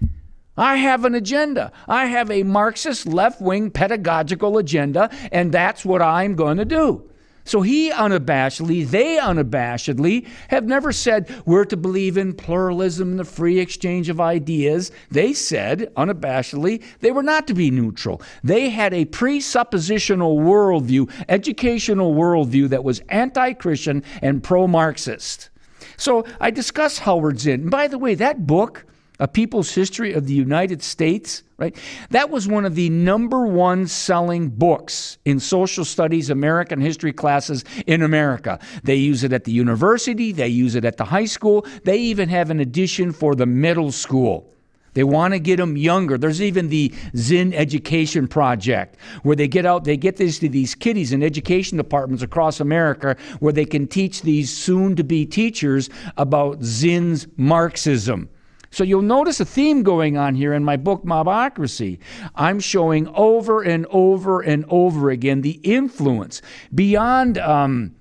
I 0.56 0.76
have 0.76 1.04
an 1.04 1.14
agenda. 1.14 1.72
I 1.86 2.06
have 2.06 2.30
a 2.30 2.42
Marxist 2.42 3.06
left 3.06 3.40
wing 3.40 3.70
pedagogical 3.70 4.58
agenda, 4.58 5.10
and 5.30 5.52
that's 5.52 5.84
what 5.84 6.02
I'm 6.02 6.34
going 6.34 6.56
to 6.56 6.64
do. 6.64 7.10
So 7.46 7.62
he 7.62 7.92
unabashedly, 7.92 8.90
they 8.90 9.18
unabashedly 9.18 10.26
have 10.48 10.64
never 10.64 10.90
said 10.90 11.32
we're 11.46 11.64
to 11.66 11.76
believe 11.76 12.16
in 12.16 12.34
pluralism 12.34 13.10
and 13.10 13.18
the 13.20 13.25
free 13.25 13.60
exchange 13.60 14.08
of 14.08 14.20
ideas. 14.20 14.90
They 15.12 15.32
said 15.32 15.92
unabashedly 15.96 16.82
they 16.98 17.12
were 17.12 17.22
not 17.22 17.46
to 17.46 17.54
be 17.54 17.70
neutral. 17.70 18.20
They 18.42 18.70
had 18.70 18.92
a 18.92 19.04
presuppositional 19.04 20.40
worldview, 20.40 21.08
educational 21.28 22.14
worldview 22.14 22.68
that 22.70 22.82
was 22.82 23.00
anti 23.10 23.52
Christian 23.52 24.02
and 24.22 24.42
pro 24.42 24.66
Marxist. 24.66 25.50
So 25.96 26.26
I 26.40 26.50
discuss 26.50 26.98
Howard 26.98 27.38
Zinn. 27.38 27.62
And 27.62 27.70
by 27.70 27.86
the 27.86 27.98
way, 27.98 28.16
that 28.16 28.44
book, 28.44 28.84
a 29.18 29.28
People's 29.28 29.75
History 29.75 30.12
of 30.12 30.26
the 30.26 30.35
United 30.35 30.82
States, 30.82 31.42
right? 31.58 31.76
That 32.11 32.30
was 32.30 32.46
one 32.46 32.64
of 32.64 32.75
the 32.75 32.90
number 32.90 33.46
one 33.46 33.87
selling 33.87 34.49
books 34.49 35.18
in 35.25 35.40
social 35.40 35.85
studies 35.85 36.30
American 36.30 36.80
history 36.80 37.12
classes 37.12 37.64
in 37.87 38.02
America. 38.02 38.58
They 38.85 38.96
use 38.96 39.25
it 39.25 39.32
at 39.32 39.44
the 39.44 39.52
university, 39.52 40.32
they 40.32 40.49
use 40.49 40.75
it 40.75 40.85
at 40.85 40.96
the 40.96 41.04
high 41.04 41.25
school, 41.25 41.66
they 41.85 41.99
even 41.99 42.28
have 42.28 42.50
an 42.50 42.61
edition 42.61 43.12
for 43.12 43.35
the 43.35 43.46
middle 43.46 43.92
school. 43.92 44.52
They 44.96 45.04
want 45.04 45.35
to 45.35 45.38
get 45.38 45.58
them 45.58 45.76
younger. 45.76 46.16
There's 46.16 46.40
even 46.40 46.70
the 46.70 46.90
Zinn 47.14 47.52
Education 47.52 48.26
Project 48.26 48.96
where 49.25 49.37
they 49.37 49.46
get 49.46 49.66
out, 49.66 49.85
they 49.85 49.99
get 49.99 50.16
this 50.16 50.38
to 50.38 50.49
these 50.49 50.75
kiddies 50.75 51.12
in 51.12 51.23
education 51.23 51.76
departments 51.76 52.23
across 52.23 52.61
America 52.61 53.14
where 53.40 53.52
they 53.52 53.66
can 53.66 53.87
teach 53.88 54.23
these 54.23 54.50
soon 54.56 54.96
to 54.96 55.04
be 55.04 55.26
teachers 55.26 55.90
about 56.16 56.62
Zinn's 56.62 57.26
Marxism. 57.37 58.30
So 58.76 58.85
you'll 58.85 59.00
notice 59.00 59.40
a 59.40 59.47
theme 59.47 59.83
going 59.83 60.18
on 60.18 60.35
here 60.35 60.52
in 60.52 60.62
my 60.62 60.76
book, 60.76 61.02
Mobocracy. 61.02 61.99
I'm 62.35 62.61
showing 62.61 63.09
over 63.09 63.62
and 63.62 63.87
over 63.88 64.42
and 64.42 64.66
over 64.68 65.09
again 65.09 65.40
the 65.40 65.59
influence 65.62 66.42
beyond. 66.75 67.38
Um, 67.38 67.97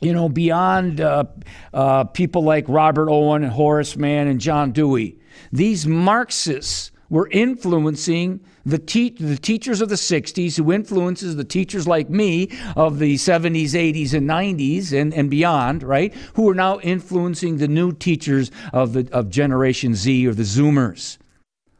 you 0.00 0.12
know, 0.12 0.28
beyond 0.28 1.00
uh, 1.00 1.24
uh, 1.72 2.04
people 2.04 2.42
like 2.42 2.64
Robert 2.68 3.08
Owen 3.08 3.44
and 3.44 3.52
Horace 3.52 3.96
Mann 3.96 4.26
and 4.26 4.38
John 4.38 4.72
Dewey, 4.72 5.18
these 5.52 5.86
Marxists 5.86 6.90
were 7.08 7.28
influencing 7.30 8.40
the, 8.64 8.78
te- 8.78 9.10
the 9.10 9.36
teachers 9.36 9.80
of 9.80 9.88
the 9.88 9.94
60s, 9.94 10.56
who 10.56 10.72
influences 10.72 11.36
the 11.36 11.44
teachers 11.44 11.86
like 11.86 12.10
me 12.10 12.50
of 12.74 12.98
the 12.98 13.14
70s, 13.14 13.70
80s, 13.70 14.12
and 14.12 14.28
90s 14.28 14.92
and, 14.92 15.14
and 15.14 15.30
beyond, 15.30 15.82
right? 15.82 16.12
Who 16.34 16.48
are 16.48 16.54
now 16.54 16.80
influencing 16.80 17.58
the 17.58 17.68
new 17.68 17.92
teachers 17.92 18.50
of, 18.72 18.92
the, 18.92 19.08
of 19.12 19.30
Generation 19.30 19.94
Z 19.94 20.26
or 20.26 20.34
the 20.34 20.42
Zoomers. 20.42 21.18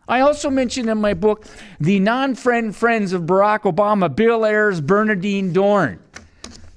I 0.09 0.21
also 0.21 0.50
mentioned 0.50 0.88
in 0.88 0.99
my 0.99 1.14
book 1.14 1.47
the 1.80 1.99
non 1.99 2.37
friend 2.37 2.75
friends 2.75 3.12
of 3.12 3.23
Barack 3.23 3.62
Obama, 3.62 4.14
Bill 4.14 4.47
Ayers, 4.47 4.80
Bernardine 4.80 5.52
Dohrn. 5.52 5.99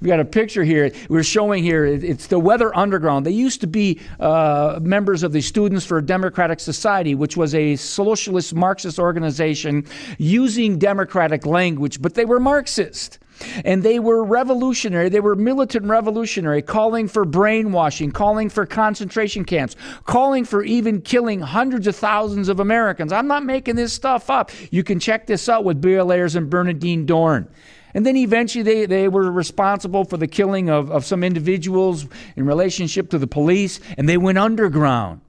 We 0.02 0.08
got 0.08 0.22
a 0.22 0.26
picture 0.26 0.64
here. 0.64 0.92
We're 1.10 1.24
showing 1.24 1.62
here. 1.62 1.86
It's 1.86 2.28
the 2.28 2.40
Weather 2.40 2.76
Underground. 2.76 3.26
They 3.26 3.32
used 3.32 3.60
to 3.62 3.68
be 3.68 4.00
uh, 4.20 4.80
members 4.82 5.24
of 5.24 5.34
the 5.34 5.42
Students 5.42 5.86
for 5.86 5.98
a 5.98 6.02
Democratic 6.02 6.62
Society, 6.62 7.16
which 7.16 7.36
was 7.36 7.54
a 7.54 7.76
socialist 7.76 8.56
Marxist 8.56 8.98
organization 8.98 9.86
using 10.18 10.78
democratic 10.78 11.46
language, 11.46 12.02
but 12.02 12.14
they 12.14 12.24
were 12.24 12.40
Marxist. 12.40 13.20
And 13.64 13.84
they 13.84 14.00
were 14.00 14.24
revolutionary. 14.24 15.08
They 15.08 15.22
were 15.22 15.36
militant 15.36 15.86
revolutionary, 15.86 16.62
calling 16.62 17.08
for 17.08 17.24
brainwashing, 17.24 18.12
calling 18.12 18.50
for 18.50 18.66
concentration 18.66 19.46
camps, 19.46 19.78
calling 20.06 20.44
for 20.44 20.64
even 20.64 21.02
killing 21.02 21.40
hundreds 21.40 21.88
of 21.88 21.96
thousands 21.96 22.50
of 22.50 22.60
Americans. 22.60 23.14
I'm 23.14 23.28
not 23.28 23.46
making 23.46 23.76
this 23.76 23.94
stuff 23.94 24.30
up. 24.30 24.52
You 24.72 24.84
can 24.84 25.00
check 25.00 25.26
this 25.26 25.48
out 25.48 25.64
with 25.64 25.80
Bill 25.80 26.12
Ayers 26.12 26.36
and 26.36 26.50
Bernardine 26.50 27.06
Dohrn. 27.06 27.48
And 27.94 28.06
then 28.06 28.16
eventually 28.18 28.64
they, 28.64 28.86
they 28.86 29.08
were 29.08 29.32
responsible 29.32 30.06
for 30.06 30.18
the 30.18 30.28
killing 30.28 30.70
of, 30.70 30.92
of 30.92 31.06
some 31.06 31.24
individuals 31.24 32.06
in 32.36 32.46
relationship 32.46 33.10
to 33.10 33.18
the 33.18 33.28
police, 33.28 33.80
and 33.98 34.08
they 34.08 34.18
went 34.18 34.38
underground. 34.38 35.22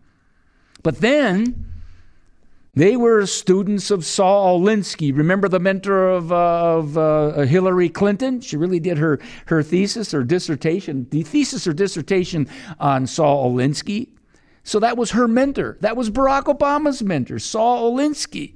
But 0.82 1.00
then 1.00 1.66
they 2.74 2.96
were 2.96 3.26
students 3.26 3.90
of 3.90 4.04
Saul 4.04 4.60
Alinsky. 4.60 5.16
Remember 5.16 5.48
the 5.48 5.58
mentor 5.58 6.08
of, 6.08 6.30
uh, 6.30 6.76
of 6.78 6.98
uh, 6.98 7.40
Hillary 7.40 7.88
Clinton? 7.88 8.40
She 8.40 8.56
really 8.56 8.80
did 8.80 8.98
her, 8.98 9.18
her 9.46 9.62
thesis 9.62 10.14
or 10.14 10.22
dissertation, 10.22 11.06
the 11.10 11.22
thesis 11.22 11.66
or 11.66 11.72
dissertation 11.72 12.48
on 12.78 13.06
Saul 13.06 13.52
Alinsky. 13.52 14.08
So 14.62 14.78
that 14.80 14.96
was 14.96 15.12
her 15.12 15.26
mentor. 15.26 15.78
That 15.80 15.96
was 15.96 16.10
Barack 16.10 16.44
Obama's 16.44 17.02
mentor, 17.02 17.38
Saul 17.38 17.92
Alinsky 17.92 18.54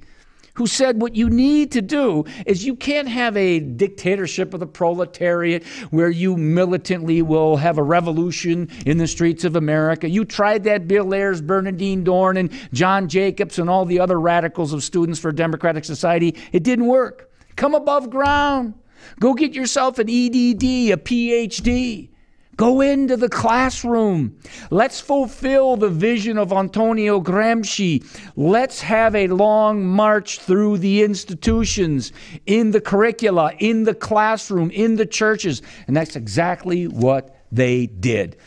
who 0.55 0.67
said 0.67 1.01
what 1.01 1.15
you 1.15 1.29
need 1.29 1.71
to 1.73 1.81
do 1.81 2.25
is 2.45 2.65
you 2.65 2.75
can't 2.75 3.07
have 3.07 3.37
a 3.37 3.59
dictatorship 3.59 4.53
of 4.53 4.59
the 4.59 4.67
proletariat 4.67 5.63
where 5.91 6.09
you 6.09 6.35
militantly 6.35 7.21
will 7.21 7.57
have 7.57 7.77
a 7.77 7.83
revolution 7.83 8.69
in 8.85 8.97
the 8.97 9.07
streets 9.07 9.43
of 9.43 9.55
America. 9.55 10.09
You 10.09 10.25
tried 10.25 10.63
that, 10.63 10.87
Bill 10.87 11.13
Ayers, 11.13 11.41
Bernardine 11.41 12.03
Dohrn, 12.03 12.37
and 12.39 12.51
John 12.73 13.07
Jacobs, 13.07 13.59
and 13.59 13.69
all 13.69 13.85
the 13.85 13.99
other 13.99 14.19
radicals 14.19 14.73
of 14.73 14.83
Students 14.83 15.19
for 15.19 15.31
Democratic 15.31 15.85
Society. 15.85 16.35
It 16.51 16.63
didn't 16.63 16.87
work. 16.87 17.31
Come 17.55 17.75
above 17.75 18.09
ground. 18.09 18.73
Go 19.19 19.33
get 19.33 19.53
yourself 19.53 19.99
an 19.99 20.09
EDD, 20.09 20.91
a 20.91 20.97
PhD. 20.97 22.09
Go 22.55 22.81
into 22.81 23.17
the 23.17 23.29
classroom. 23.29 24.39
Let's 24.71 25.01
fulfill 25.01 25.75
the 25.75 25.89
vision 25.89 26.37
of 26.37 26.53
Antonio 26.53 27.19
Gramsci. 27.19 28.05
Let's 28.35 28.81
have 28.81 29.13
a 29.15 29.27
long 29.27 29.85
march 29.85 30.39
through 30.39 30.77
the 30.77 31.03
institutions, 31.03 32.13
in 32.45 32.71
the 32.71 32.81
curricula, 32.81 33.53
in 33.59 33.83
the 33.83 33.95
classroom, 33.95 34.71
in 34.71 34.95
the 34.95 35.05
churches. 35.05 35.61
And 35.87 35.97
that's 35.97 36.15
exactly 36.15 36.87
what 36.87 37.35
they 37.51 37.87
did 37.87 38.37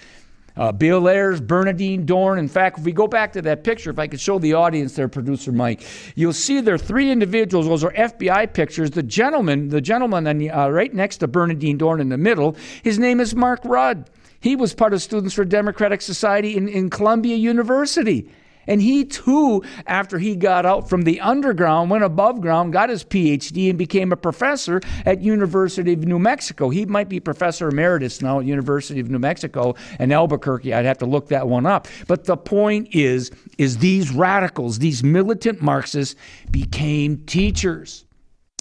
uh, 0.58 0.72
Bill 0.72 1.08
Ayers, 1.08 1.40
Bernardine 1.40 2.04
Dohrn. 2.04 2.38
In 2.38 2.48
fact, 2.48 2.78
if 2.78 2.84
we 2.84 2.92
go 2.92 3.06
back 3.06 3.32
to 3.32 3.42
that 3.42 3.64
picture, 3.64 3.90
if 3.90 3.98
I 3.98 4.06
could 4.06 4.20
show 4.20 4.38
the 4.38 4.54
audience 4.54 4.94
there, 4.94 5.08
producer 5.08 5.52
Mike, 5.52 5.82
you'll 6.14 6.32
see 6.32 6.60
there 6.60 6.74
are 6.74 6.78
three 6.78 7.10
individuals. 7.10 7.66
Those 7.66 7.84
are 7.84 7.92
FBI 7.92 8.52
pictures. 8.52 8.90
The 8.90 9.02
gentleman, 9.02 9.68
the 9.68 9.80
gentleman 9.80 10.26
uh, 10.26 10.68
right 10.68 10.92
next 10.92 11.18
to 11.18 11.28
Bernardine 11.28 11.78
Dohrn 11.78 12.00
in 12.00 12.08
the 12.08 12.18
middle, 12.18 12.56
his 12.82 12.98
name 12.98 13.20
is 13.20 13.34
Mark 13.34 13.60
Rudd. 13.64 14.10
He 14.40 14.56
was 14.56 14.74
part 14.74 14.92
of 14.92 15.02
Students 15.02 15.34
for 15.34 15.44
Democratic 15.44 16.00
Society 16.00 16.56
in, 16.56 16.68
in 16.68 16.90
Columbia 16.90 17.36
University. 17.36 18.30
And 18.68 18.80
he 18.80 19.04
too, 19.04 19.64
after 19.86 20.18
he 20.18 20.36
got 20.36 20.64
out 20.64 20.88
from 20.88 21.02
the 21.02 21.20
underground, 21.20 21.90
went 21.90 22.04
above 22.04 22.40
ground, 22.40 22.72
got 22.72 22.90
his 22.90 23.02
PhD, 23.02 23.70
and 23.70 23.78
became 23.78 24.12
a 24.12 24.16
professor 24.16 24.80
at 25.04 25.20
University 25.20 25.94
of 25.94 26.04
New 26.04 26.20
Mexico. 26.20 26.68
He 26.68 26.86
might 26.86 27.08
be 27.08 27.18
professor 27.18 27.68
emeritus 27.68 28.22
now 28.22 28.38
at 28.38 28.46
University 28.46 29.00
of 29.00 29.10
New 29.10 29.18
Mexico 29.18 29.74
and 29.98 30.12
Albuquerque. 30.12 30.72
I'd 30.72 30.84
have 30.84 30.98
to 30.98 31.06
look 31.06 31.28
that 31.28 31.48
one 31.48 31.66
up. 31.66 31.88
But 32.06 32.24
the 32.24 32.36
point 32.36 32.94
is, 32.94 33.32
is 33.56 33.78
these 33.78 34.12
radicals, 34.12 34.78
these 34.78 35.02
militant 35.02 35.62
Marxists, 35.62 36.14
became 36.50 37.24
teachers. 37.24 38.04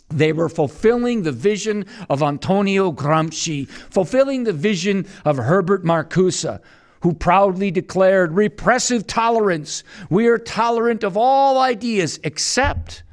They 0.10 0.32
were 0.32 0.48
fulfilling 0.48 1.24
the 1.24 1.34
vision 1.34 1.86
of 2.10 2.24
Antonio 2.24 2.94
Gramsci, 2.94 3.68
fulfilling 3.68 4.46
the 4.46 4.54
vision 4.54 5.06
of 5.26 5.36
Herbert 5.36 5.84
Marcuse, 5.84 6.62
who 7.02 7.14
proudly 7.14 7.72
declared 7.72 8.34
repressive 8.34 9.08
tolerance. 9.08 9.84
We 10.10 10.28
are 10.28 10.38
tolerant 10.38 11.04
of 11.04 11.18
all 11.18 11.60
ideas 11.60 12.20
except 12.24 13.04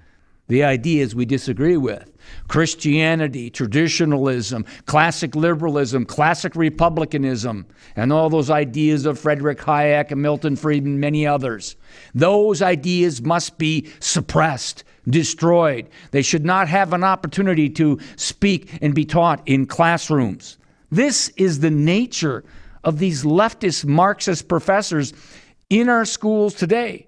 the 0.48 0.64
ideas 0.64 1.14
we 1.14 1.24
disagree 1.24 1.76
with. 1.76 2.10
Christianity, 2.48 3.50
traditionalism, 3.50 4.64
classic 4.86 5.34
liberalism, 5.34 6.04
classic 6.04 6.56
republicanism, 6.56 7.66
and 7.96 8.12
all 8.12 8.28
those 8.28 8.50
ideas 8.50 9.06
of 9.06 9.18
Frederick 9.18 9.58
Hayek 9.60 10.10
and 10.10 10.20
Milton 10.20 10.56
Friedman, 10.56 11.00
many 11.00 11.26
others. 11.26 11.76
Those 12.14 12.62
ideas 12.62 13.22
must 13.22 13.58
be 13.58 13.90
suppressed, 14.00 14.84
destroyed. 15.08 15.88
They 16.10 16.22
should 16.22 16.44
not 16.44 16.68
have 16.68 16.92
an 16.92 17.04
opportunity 17.04 17.68
to 17.70 17.98
speak 18.16 18.78
and 18.82 18.94
be 18.94 19.04
taught 19.04 19.42
in 19.46 19.66
classrooms. 19.66 20.58
This 20.90 21.30
is 21.36 21.60
the 21.60 21.70
nature 21.70 22.44
of 22.84 22.98
these 22.98 23.24
leftist 23.24 23.84
Marxist 23.84 24.48
professors 24.48 25.12
in 25.70 25.88
our 25.88 26.04
schools 26.04 26.54
today. 26.54 27.06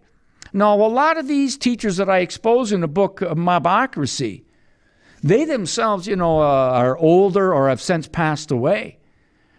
Now, 0.52 0.75
a 0.75 0.88
lot 0.88 1.18
of 1.18 1.28
these 1.28 1.56
teachers 1.56 1.99
that 1.99 2.09
I 2.09 2.18
expose 2.18 2.73
in 2.73 2.80
the 2.80 2.88
book 2.88 3.21
Mobocracy, 3.21 4.45
they 5.23 5.45
themselves, 5.45 6.06
you 6.06 6.16
know, 6.16 6.40
uh, 6.40 6.45
are 6.45 6.97
older 6.97 7.52
or 7.52 7.68
have 7.68 7.80
since 7.80 8.09
passed 8.09 8.50
away. 8.50 8.99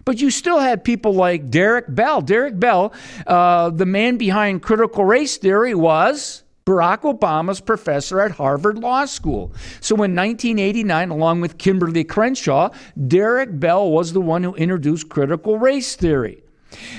But 0.05 0.21
you 0.21 0.31
still 0.31 0.59
had 0.59 0.83
people 0.83 1.13
like 1.13 1.49
Derek 1.49 1.93
Bell. 1.93 2.21
Derek 2.21 2.57
Bell, 2.57 2.93
uh, 3.25 3.69
the 3.69 3.85
man 3.85 4.17
behind 4.17 4.61
critical 4.61 5.03
race 5.03 5.37
theory, 5.37 5.75
was 5.75 6.43
Barack 6.67 7.03
Obama's 7.03 7.61
professor 7.61 8.19
at 8.19 8.31
Harvard 8.31 8.77
Law 8.77 9.05
School. 9.05 9.53
So 9.79 9.95
in 9.95 10.13
1989, 10.13 11.09
along 11.11 11.39
with 11.39 11.57
Kimberlé 11.57 12.05
Crenshaw, 12.05 12.71
Derek 13.07 13.57
Bell 13.57 13.89
was 13.89 14.11
the 14.11 14.19
one 14.19 14.43
who 14.43 14.53
introduced 14.55 15.07
critical 15.07 15.57
race 15.57 15.95
theory. 15.95 16.43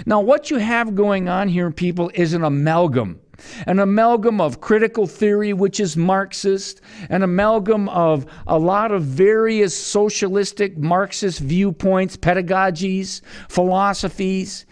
Now, 0.06 0.22
what 0.22 0.50
you 0.50 0.56
have 0.56 0.94
going 0.94 1.28
on 1.28 1.48
here, 1.48 1.70
people, 1.70 2.10
is 2.14 2.32
an 2.32 2.44
amalgam. 2.44 3.20
An 3.66 3.78
amalgam 3.78 4.40
of 4.40 4.62
critical 4.62 5.06
theory, 5.06 5.52
which 5.52 5.80
is 5.80 5.98
Marxist, 5.98 6.80
an 7.10 7.22
amalgam 7.22 7.90
of 7.90 8.24
a 8.46 8.58
lot 8.58 8.90
of 8.90 9.02
various 9.02 9.76
socialistic 9.76 10.78
Marxist 10.78 11.40
viewpoints, 11.40 12.16
pedagogies, 12.16 13.20
philosophies, 13.50 14.64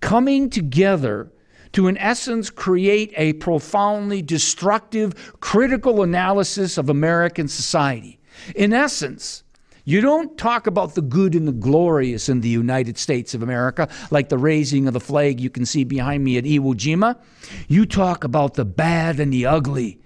coming 0.00 0.50
together 0.50 1.30
to, 1.72 1.88
in 1.88 1.96
essence, 1.98 2.50
create 2.50 3.12
a 3.16 3.34
profoundly 3.34 4.22
destructive 4.22 5.38
critical 5.40 6.02
analysis 6.02 6.78
of 6.78 6.88
American 6.88 7.48
society. 7.48 8.18
In 8.54 8.72
essence, 8.72 9.42
you 9.84 10.00
don't 10.00 10.38
talk 10.38 10.66
about 10.66 10.94
the 10.94 11.02
good 11.02 11.34
and 11.34 11.48
the 11.48 11.52
glorious 11.52 12.28
in 12.28 12.40
the 12.40 12.48
United 12.48 12.98
States 12.98 13.34
of 13.34 13.42
America, 13.42 13.88
like 14.10 14.28
the 14.28 14.38
raising 14.38 14.86
of 14.86 14.94
the 14.94 15.00
flag 15.00 15.40
you 15.40 15.50
can 15.50 15.66
see 15.66 15.82
behind 15.82 16.22
me 16.22 16.38
at 16.38 16.44
Iwo 16.44 16.74
Jima. 16.74 17.18
You 17.66 17.84
talk 17.84 18.22
about 18.22 18.54
the 18.54 18.64
bad 18.64 19.18
and 19.18 19.32
the 19.32 19.46
ugly. 19.46 19.98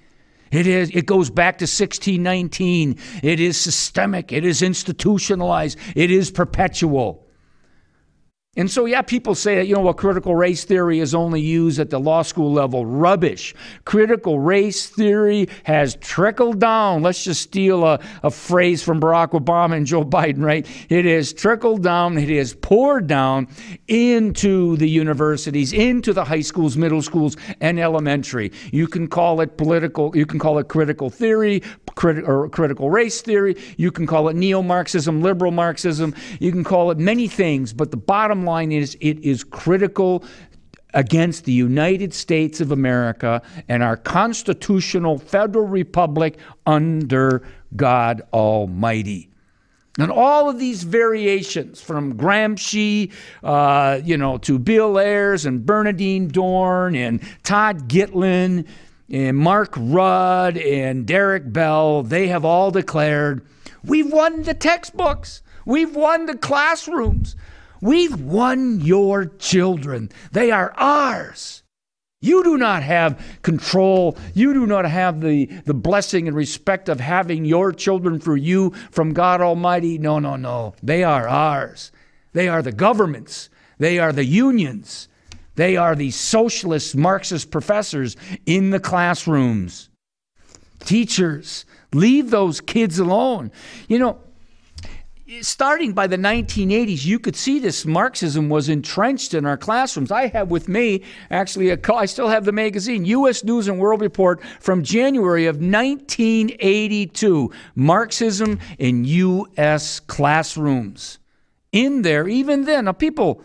It 0.51 0.67
is 0.67 0.91
it 0.91 1.07
goes 1.07 1.29
back 1.29 1.59
to 1.59 1.65
1619. 1.65 2.99
It 3.23 3.41
is 3.41 3.59
systemic, 3.59 4.33
it 4.33 4.45
is 4.45 4.63
institutionalized, 4.63 5.79
it 5.95 6.11
is 6.11 6.31
perpetual. 6.31 7.26
And 8.57 8.71
so, 8.71 8.87
yeah, 8.87 9.03
people 9.03 9.35
say, 9.35 9.63
you 9.63 9.75
know, 9.75 9.83
well, 9.83 9.95
critical 9.95 10.35
race 10.35 10.65
theory 10.65 11.01
is 11.01 11.15
only 11.15 11.41
used 11.41 11.79
at 11.79 11.91
the 11.91 12.01
law 12.01 12.23
school 12.23 12.53
level. 12.53 12.87
Rubbish. 12.87 13.55
Critical 13.85 14.41
race 14.41 14.89
theory 14.89 15.49
has 15.65 15.97
trickled 15.97 16.59
down. 16.59 17.03
Let's 17.03 17.23
just 17.23 17.43
steal 17.43 17.85
a, 17.85 18.01
a 18.23 18.31
phrase 18.31 18.83
from 18.83 19.01
Barack 19.01 19.33
Obama 19.33 19.77
and 19.77 19.87
Joe 19.87 20.05
Biden, 20.05 20.43
right? 20.43 20.67
It 20.89 21.05
has 21.05 21.33
trickled 21.33 21.83
down, 21.83 22.17
it 22.17 22.31
has 22.31 22.55
poured 22.55 23.07
down 23.07 23.49
into 23.89 24.77
the 24.79 24.89
universities, 24.89 25.73
into 25.73 26.13
the 26.13 26.25
high 26.25 26.41
schools, 26.41 26.77
middle 26.77 27.03
schools, 27.03 27.37
and 27.61 27.79
elementary. 27.79 28.53
You 28.73 28.87
can 28.87 29.07
call 29.07 29.41
it 29.41 29.57
political, 29.57 30.17
you 30.17 30.25
can 30.27 30.39
call 30.39 30.59
it 30.59 30.69
critical 30.69 31.11
theory, 31.11 31.63
crit- 31.95 32.25
or 32.25 32.49
critical 32.49 32.91
race 32.91 33.21
theory, 33.21 33.57
you 33.77 33.91
can 33.91 34.07
call 34.07 34.29
it 34.29 34.37
neo 34.37 34.63
Marxism, 34.63 35.21
liberal 35.23 35.53
Marxism, 35.53 36.15
you 36.41 36.53
can 36.53 36.65
call 36.65 36.91
it 36.91 36.99
many 36.99 37.29
things, 37.29 37.73
but 37.73 37.91
the 37.91 37.97
line 38.47 38.73
is 38.73 38.97
it 39.01 39.19
is 39.21 39.45
critical 39.45 40.25
against 40.95 41.45
the 41.45 41.53
United 41.53 42.15
States 42.15 42.61
of 42.61 42.73
America 42.73 43.43
and 43.69 43.83
our 43.83 43.99
constitutional 43.99 45.19
federal 45.19 45.67
republic 45.67 46.39
under 46.65 47.47
God 47.77 48.23
Almighty. 48.33 49.31
And 49.99 50.11
all 50.11 50.51
of 50.51 50.59
these 50.59 50.83
variations, 50.83 51.81
from 51.81 52.15
Gramsci, 52.19 53.13
uh, 53.43 54.01
you 54.05 54.17
know, 54.17 54.37
to 54.39 54.59
Bill 54.59 54.99
Ayers 54.99 55.47
and 55.47 55.65
Bernardine 55.65 56.31
Dohrn 56.31 56.97
and 56.97 57.23
Todd 57.45 57.89
Gitlin 57.89 58.67
and 59.11 59.37
Mark 59.37 59.73
Rudd 59.77 60.59
and 60.59 61.07
Derek 61.07 61.51
Bell, 61.51 62.03
they 62.03 62.29
have 62.29 62.45
all 62.45 62.71
declared, 62.71 63.47
we've 63.85 64.13
won 64.13 64.43
the 64.43 64.55
textbooks. 64.55 65.43
We've 65.65 65.97
won 65.97 66.27
the 66.27 66.37
classrooms. 66.37 67.35
We've 67.81 68.21
won 68.21 68.81
your 68.81 69.27
children. 69.27 70.11
They 70.33 70.51
are 70.51 70.73
ours. 70.77 71.63
You 72.21 72.43
do 72.43 72.57
not 72.57 72.83
have 72.83 73.39
control. 73.43 74.17
You 74.35 74.55
do 74.55 74.67
not 74.67 74.87
have 74.87 75.21
the, 75.21 75.47
the 75.65 75.75
blessing 75.75 76.27
and 76.27 76.37
respect 76.37 76.89
of 76.89 76.99
having 76.99 77.45
your 77.45 77.73
children 77.73 78.19
for 78.19 78.37
you 78.37 78.71
from 78.91 79.13
God 79.13 79.41
Almighty. 79.41 79.99
No, 79.99 80.19
no, 80.19 80.37
no. 80.37 80.75
They 80.83 81.05
are 81.05 81.29
ours. 81.29 81.93
They 82.33 82.49
are 82.49 82.63
the 82.63 82.73
governments. 82.73 83.51
They 83.79 83.99
are 83.99 84.13
the 84.13 84.25
unions. 84.25 85.09
They 85.57 85.77
are 85.77 85.95
the 85.95 86.11
socialist 86.11 86.97
Marxist 86.97 87.51
professors 87.51 88.17
in 88.45 88.71
the 88.71 88.81
classrooms. 88.81 89.91
Teachers, 90.81 91.65
leave 91.93 92.31
those 92.31 92.61
kids 92.61 92.99
alone. 92.99 93.51
You 93.89 93.99
know, 93.99 94.19
starting 95.41 95.93
by 95.93 96.07
the 96.07 96.17
1980s, 96.17 97.05
you 97.05 97.19
could 97.19 97.35
see 97.35 97.59
this 97.59 97.85
Marxism 97.85 98.49
was 98.49 98.69
entrenched 98.69 99.35
in 99.35 99.45
our 99.45 99.57
classrooms. 99.57 100.13
I 100.13 100.29
have 100.29 100.51
with 100.51 100.69
me, 100.69 101.03
actually, 101.31 101.71
a, 101.71 101.79
I 101.93 102.07
still 102.07 102.29
have 102.29 102.45
the 102.45 102.53
magazine, 102.53 103.05
U.S. 103.05 103.43
News 103.43 103.67
and 103.69 103.79
World 103.79 104.01
Report 104.01 104.41
from 104.61 104.85
January 104.85 105.47
of 105.47 105.57
1982 105.57 107.53
Marxism 107.75 108.61
in 108.79 109.05
U.S. 109.05 110.01
classrooms. 110.01 111.19
In 111.73 112.03
there, 112.03 112.29
even 112.29 112.65
then, 112.65 112.85
now 112.85 112.93
people, 112.93 113.43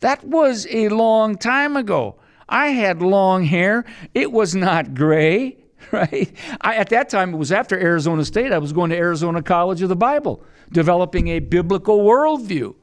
that 0.00 0.24
was 0.24 0.66
a 0.70 0.88
long 0.88 1.36
time 1.36 1.76
ago. 1.76 2.16
I 2.48 2.68
had 2.68 3.00
long 3.00 3.44
hair, 3.44 3.84
it 4.14 4.32
was 4.32 4.54
not 4.54 4.94
gray. 4.94 5.56
Right? 5.92 6.30
I, 6.60 6.76
at 6.76 6.90
that 6.90 7.08
time, 7.08 7.34
it 7.34 7.38
was 7.38 7.50
after 7.50 7.76
Arizona 7.76 8.24
State. 8.24 8.52
I 8.52 8.58
was 8.58 8.72
going 8.72 8.90
to 8.90 8.96
Arizona 8.96 9.42
College 9.42 9.82
of 9.82 9.88
the 9.88 9.96
Bible 9.96 10.44
developing 10.72 11.28
a 11.28 11.40
biblical 11.40 11.98
worldview. 11.98 12.74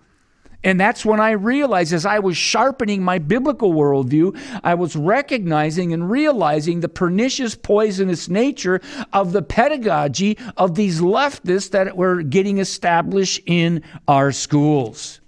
And 0.63 0.79
that's 0.79 1.05
when 1.05 1.19
I 1.19 1.31
realized, 1.31 1.93
as 1.93 2.05
I 2.05 2.19
was 2.19 2.35
sharpening 2.35 3.03
my 3.03 3.19
biblical 3.19 3.73
worldview, 3.73 4.37
I 4.63 4.73
was 4.73 4.95
recognizing 4.95 5.93
and 5.93 6.09
realizing 6.09 6.79
the 6.79 6.89
pernicious, 6.89 7.55
poisonous 7.55 8.27
nature 8.27 8.81
of 9.13 9.33
the 9.33 9.43
pedagogy 9.43 10.37
of 10.57 10.75
these 10.75 10.99
leftists 10.99 11.71
that 11.71 11.95
were 11.95 12.23
getting 12.23 12.57
established 12.57 13.39
in 13.45 13.83
our 14.07 14.31
schools. 14.31 15.21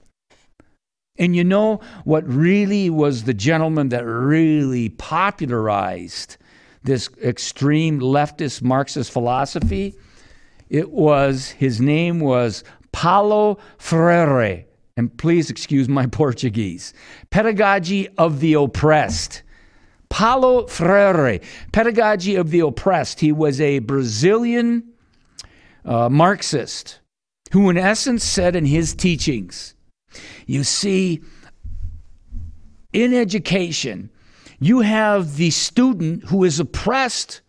And 1.17 1.35
you 1.35 1.43
know 1.43 1.81
what 2.05 2.27
really 2.27 2.89
was 2.89 3.25
the 3.25 3.33
gentleman 3.33 3.89
that 3.89 4.05
really 4.05 4.89
popularized 4.89 6.37
this 6.81 7.09
extreme 7.21 7.99
leftist 7.99 8.63
Marxist 8.63 9.11
philosophy? 9.11 9.95
It 10.69 10.91
was, 10.91 11.49
his 11.49 11.81
name 11.81 12.19
was 12.19 12.63
Paulo 12.91 13.57
Freire. 13.77 14.65
And 14.97 15.15
please 15.17 15.49
excuse 15.49 15.87
my 15.87 16.05
Portuguese. 16.11 16.93
Pedagogy 17.29 18.07
of 18.17 18.39
the 18.39 18.53
Oppressed. 18.53 19.43
Paulo 20.09 20.67
Freire, 20.67 21.39
Pedagogy 21.71 22.35
of 22.35 22.49
the 22.49 22.61
Oppressed. 22.61 23.19
He 23.19 23.31
was 23.31 23.61
a 23.61 23.79
Brazilian 23.79 24.83
uh, 25.85 26.09
Marxist 26.09 26.99
who, 27.51 27.69
in 27.69 27.77
essence, 27.77 28.23
said 28.23 28.55
in 28.55 28.65
his 28.65 28.93
teachings, 28.93 29.75
you 30.45 30.63
see, 30.63 31.21
in 32.93 33.13
education, 33.13 34.09
you 34.59 34.81
have 34.81 35.37
the 35.37 35.49
student 35.51 36.25
who 36.25 36.43
is 36.43 36.59
oppressed 36.59 37.41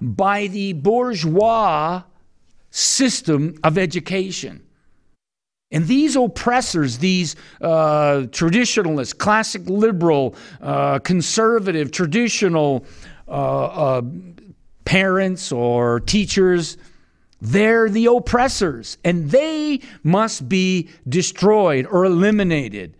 by 0.00 0.46
the 0.46 0.72
bourgeois 0.72 2.02
system 2.74 3.56
of 3.62 3.78
education. 3.78 4.60
And 5.70 5.86
these 5.86 6.16
oppressors, 6.16 6.98
these 6.98 7.36
uh, 7.60 8.26
traditionalists, 8.32 9.12
classic 9.12 9.62
liberal, 9.66 10.34
uh, 10.60 10.98
conservative, 10.98 11.92
traditional 11.92 12.84
uh, 13.28 13.30
uh, 13.30 14.02
parents 14.84 15.52
or 15.52 16.00
teachers, 16.00 16.76
they're 17.40 17.88
the 17.88 18.06
oppressors 18.06 18.98
and 19.04 19.30
they 19.30 19.80
must 20.02 20.48
be 20.48 20.88
destroyed 21.08 21.86
or 21.86 22.04
eliminated 22.04 22.96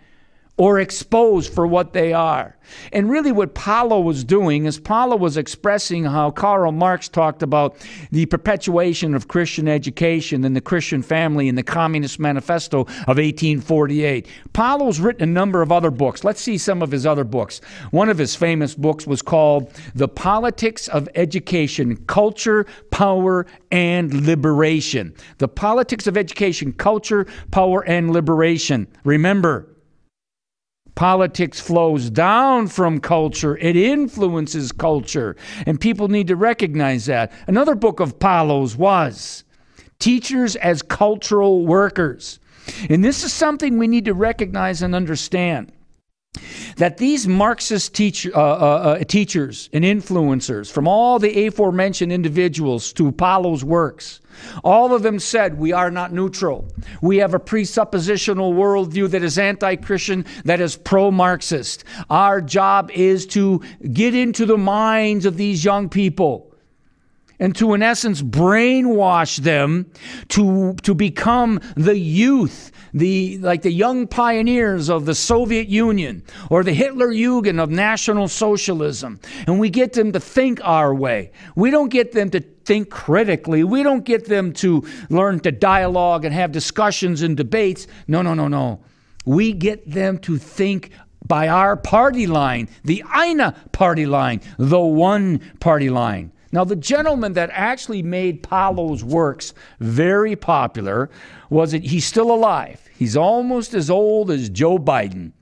or 0.57 0.79
exposed 0.79 1.53
for 1.53 1.67
what 1.67 1.93
they 1.93 2.13
are. 2.13 2.57
And 2.93 3.11
really, 3.11 3.33
what 3.33 3.55
Paulo 3.55 4.01
was 4.01 4.25
doing 4.25 4.65
is 4.67 4.79
Paulo 4.79 5.17
was 5.17 5.37
expressing 5.37 6.05
how 6.05 6.31
Karl 6.31 6.73
Marx 6.73 7.09
talked 7.09 7.43
about 7.43 7.77
the 8.11 8.27
perpetuation 8.27 9.15
of 9.15 9.29
Christian 9.29 9.69
education 9.69 10.45
and 10.45 10.55
the 10.55 10.61
Christian 10.61 11.03
family 11.03 11.49
in 11.49 11.57
the 11.57 11.63
Communist 11.63 12.19
Manifesto 12.19 12.81
of 12.81 13.19
1848. 13.19 14.27
Paulo's 14.53 15.01
written 15.01 15.29
a 15.29 15.33
number 15.33 15.61
of 15.61 15.73
other 15.73 15.91
books. 15.91 16.25
Let's 16.25 16.41
see 16.41 16.57
some 16.57 16.83
of 16.83 16.91
his 16.91 17.05
other 17.05 17.25
books. 17.25 17.61
One 17.91 18.09
of 18.09 18.19
his 18.19 18.37
famous 18.37 18.75
books 18.75 19.07
was 19.07 19.23
called 19.23 19.71
The 19.95 20.09
Politics 20.09 20.89
of 20.89 21.09
Education 21.17 21.97
Culture, 22.07 22.65
Power, 22.91 23.47
and 23.71 24.27
Liberation. 24.27 25.15
The 25.39 25.49
Politics 25.49 26.07
of 26.07 26.17
Education, 26.17 26.73
Culture, 26.73 27.27
Power, 27.51 27.85
and 27.87 28.13
Liberation. 28.13 28.87
Remember, 29.05 29.74
Politics 30.95 31.59
flows 31.59 32.09
down 32.09 32.69
from 32.69 33.01
culture, 33.01 33.57
it 33.57 33.75
influences 33.75 34.71
culture, 34.71 35.35
and 35.67 35.81
people 35.81 36.09
need 36.09 36.29
to 36.29 36.37
recognize 36.37 37.07
that. 37.07 37.33
Another 37.49 37.75
book 37.75 37.99
of 37.99 38.19
Paulo's 38.19 38.77
was 38.77 39.45
Teachers 39.99 40.55
as 40.57 40.83
Cultural 40.83 41.67
Workers. 41.67 42.39
And 42.89 43.05
this 43.05 43.25
is 43.25 43.33
something 43.33 43.77
we 43.77 43.89
need 43.89 44.05
to 44.07 44.15
recognize 44.15 44.83
and 44.83 44.95
understand 44.95 45.73
that 46.77 46.99
these 46.99 47.29
Marxist 47.29 47.95
teach, 47.95 48.27
uh, 48.27 48.31
uh, 48.33 48.37
uh, 48.37 49.05
teachers 49.05 49.69
and 49.73 49.85
influencers, 49.85 50.71
from 50.71 50.89
all 50.89 51.19
the 51.19 51.47
aforementioned 51.47 52.13
individuals 52.13 52.93
to 52.95 53.13
Paulo's 53.13 53.65
works, 53.65 54.21
all 54.63 54.95
of 54.95 55.03
them 55.03 55.19
said, 55.19 55.59
We 55.59 55.73
are 55.73 55.91
not 55.91 56.13
neutral. 56.13 56.67
We 57.03 57.19
have 57.19 57.35
a 57.35 57.41
presuppositional 57.41 58.55
worldview 58.55 59.11
that 59.11 59.23
is 59.23 59.39
anti 59.39 59.77
Christian, 59.77 60.25
that 60.45 60.61
is 60.61 60.77
pro 60.77 61.11
Marxist. 61.11 61.85
Our 62.11 62.41
job 62.41 62.91
is 62.93 63.27
to 63.29 63.63
get 63.93 64.15
into 64.15 64.47
the 64.47 64.59
minds 64.59 65.27
of 65.27 65.37
these 65.37 65.65
young 65.65 65.89
people 65.89 66.54
and 67.39 67.55
to, 67.57 67.75
in 67.75 67.83
essence, 67.83 68.23
brainwash 68.23 69.39
them 69.39 69.91
to, 70.29 70.75
to 70.83 70.95
become 70.95 71.61
the 71.77 71.99
youth 71.99 72.71
the 72.95 73.39
like 73.39 73.63
the 73.63 73.73
young 73.73 74.07
pioneers 74.07 74.89
of 74.89 75.05
the 75.05 75.15
Soviet 75.15 75.69
Union 75.69 76.23
or 76.49 76.63
the 76.63 76.73
Hitler 76.73 77.09
Jugend 77.09 77.61
of 77.61 77.69
National 77.69 78.29
Socialism, 78.29 79.19
and 79.49 79.59
we 79.59 79.69
get 79.69 79.93
them 79.95 80.13
to 80.13 80.21
think 80.21 80.61
our 80.63 80.95
way. 80.95 81.33
We 81.57 81.71
don't 81.71 81.89
get 81.89 82.13
them 82.13 82.31
to 82.31 82.41
think 82.41 82.91
critically. 82.91 83.65
We 83.65 83.83
don't 83.83 84.05
get 84.05 84.27
them 84.27 84.53
to 84.55 84.87
learn 85.11 85.41
to 85.41 85.51
dialogue 85.51 86.25
and 86.25 86.33
have 86.33 86.53
discussions 86.53 87.23
and 87.23 87.37
debates. 87.37 87.89
No, 88.07 88.23
no, 88.23 88.33
no, 88.33 88.47
no. 88.47 88.81
We 89.27 89.53
get 89.53 89.91
them 89.91 90.19
to 90.19 90.39
think 90.39 90.91
by 91.27 91.49
our 91.49 91.77
party 91.77 92.27
line, 92.27 92.69
the 92.85 93.03
Eine 93.13 93.53
party 93.73 94.07
line, 94.07 94.41
the 94.59 94.81
one 94.81 95.41
party 95.59 95.91
line. 95.91 96.31
Now, 96.55 96.63
the 96.63 96.77
gentleman 96.77 97.33
that 97.33 97.51
actually 97.53 98.05
made 98.05 98.45
Paulo's 98.45 99.03
works 99.03 99.55
very 99.81 100.37
popular 100.37 101.11
was 101.51 101.75
it 101.75 101.83
he's 101.83 102.07
still 102.07 102.31
alive. 102.31 102.81
He's 102.97 103.17
almost 103.17 103.75
as 103.75 103.91
old 103.91 104.31
as 104.31 104.51
Joe 104.51 104.79
Biden. 104.79 105.33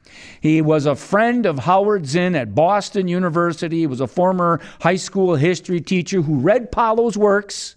He 0.41 0.63
was 0.63 0.87
a 0.87 0.97
friend 0.97 1.45
of 1.45 1.59
Howard 1.59 2.07
Zinn 2.07 2.35
at 2.35 2.55
Boston 2.55 3.09
University. 3.09 3.81
He 3.81 3.87
was 3.87 4.01
a 4.01 4.07
former 4.07 4.59
high 4.81 4.97
school 4.97 5.35
history 5.35 5.83
teacher 5.83 6.23
who 6.23 6.37
read 6.37 6.73
Paulo's 6.73 7.19
works 7.19 7.77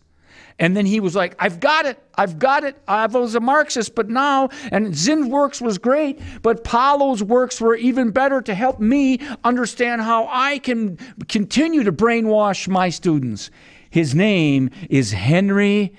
and 0.57 0.75
then 0.75 0.85
he 0.85 0.99
was 0.99 1.15
like, 1.15 1.35
I've 1.37 1.59
got 1.59 1.85
it. 1.85 2.01
I've 2.15 2.39
got 2.39 2.63
it. 2.63 2.81
I 2.87 3.05
was 3.07 3.35
a 3.35 3.41
Marxist, 3.41 3.93
but 3.93 4.09
now, 4.09 4.49
and 4.71 4.95
Zinn's 4.95 5.27
works 5.27 5.59
was 5.59 5.77
great, 5.77 6.19
but 6.41 6.63
Paulo's 6.63 7.21
works 7.21 7.59
were 7.59 7.75
even 7.75 8.11
better 8.11 8.41
to 8.41 8.55
help 8.55 8.79
me 8.79 9.19
understand 9.43 10.01
how 10.01 10.27
I 10.31 10.59
can 10.59 10.97
continue 11.27 11.83
to 11.83 11.91
brainwash 11.91 12.69
my 12.69 12.89
students. 12.89 13.51
His 13.89 14.15
name 14.15 14.69
is 14.89 15.11
Henry 15.11 15.93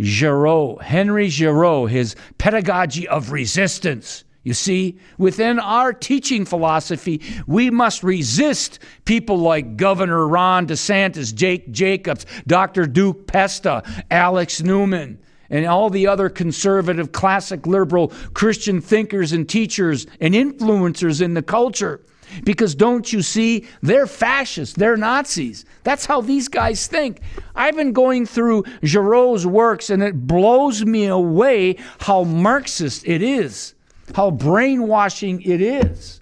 Giroux. 0.00 0.78
Henry 0.78 1.28
Giroux, 1.28 1.86
his 1.86 2.16
Pedagogy 2.38 3.06
of 3.06 3.30
Resistance. 3.30 4.24
You 4.44 4.54
see, 4.54 4.98
within 5.18 5.60
our 5.60 5.92
teaching 5.92 6.44
philosophy, 6.44 7.20
we 7.46 7.70
must 7.70 8.02
resist 8.02 8.80
people 9.04 9.38
like 9.38 9.76
Governor 9.76 10.26
Ron 10.26 10.66
DeSantis, 10.66 11.32
Jake 11.32 11.70
Jacobs, 11.70 12.26
Dr. 12.46 12.86
Duke 12.86 13.28
Pesta, 13.28 13.84
Alex 14.10 14.60
Newman, 14.60 15.20
and 15.48 15.64
all 15.66 15.90
the 15.90 16.08
other 16.08 16.28
conservative, 16.28 17.12
classic 17.12 17.66
liberal 17.68 18.08
Christian 18.34 18.80
thinkers 18.80 19.32
and 19.32 19.48
teachers 19.48 20.08
and 20.20 20.34
influencers 20.34 21.22
in 21.22 21.34
the 21.34 21.42
culture. 21.42 22.00
Because 22.42 22.74
don't 22.74 23.12
you 23.12 23.22
see, 23.22 23.66
they're 23.82 24.06
fascists, 24.06 24.74
they're 24.74 24.96
Nazis. 24.96 25.66
That's 25.84 26.06
how 26.06 26.22
these 26.22 26.48
guys 26.48 26.86
think. 26.88 27.20
I've 27.54 27.76
been 27.76 27.92
going 27.92 28.26
through 28.26 28.62
Giroux's 28.82 29.46
works, 29.46 29.90
and 29.90 30.02
it 30.02 30.26
blows 30.26 30.84
me 30.84 31.06
away 31.06 31.76
how 32.00 32.24
Marxist 32.24 33.06
it 33.06 33.22
is 33.22 33.74
how 34.14 34.30
brainwashing 34.30 35.42
it 35.42 35.60
is. 35.60 36.20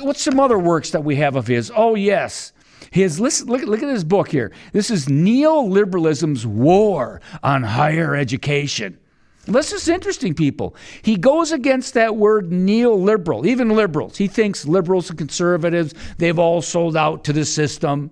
What's 0.00 0.22
some 0.22 0.40
other 0.40 0.58
works 0.58 0.90
that 0.90 1.04
we 1.04 1.16
have 1.16 1.36
of 1.36 1.46
his? 1.46 1.70
Oh, 1.74 1.94
yes. 1.94 2.52
His, 2.90 3.20
listen, 3.20 3.48
look, 3.48 3.62
look 3.62 3.82
at 3.82 3.88
his 3.88 4.04
book 4.04 4.28
here. 4.30 4.52
This 4.72 4.90
is 4.90 5.06
Neoliberalism's 5.06 6.46
War 6.46 7.20
on 7.42 7.62
Higher 7.62 8.14
Education. 8.14 8.98
This 9.46 9.72
is 9.72 9.88
interesting, 9.88 10.34
people. 10.34 10.76
He 11.02 11.16
goes 11.16 11.52
against 11.52 11.94
that 11.94 12.16
word 12.16 12.50
neoliberal, 12.50 13.46
even 13.46 13.70
liberals. 13.70 14.18
He 14.18 14.28
thinks 14.28 14.66
liberals 14.66 15.08
and 15.08 15.18
conservatives, 15.18 15.94
they've 16.18 16.38
all 16.38 16.60
sold 16.60 16.96
out 16.96 17.24
to 17.24 17.32
the 17.32 17.44
system. 17.44 18.10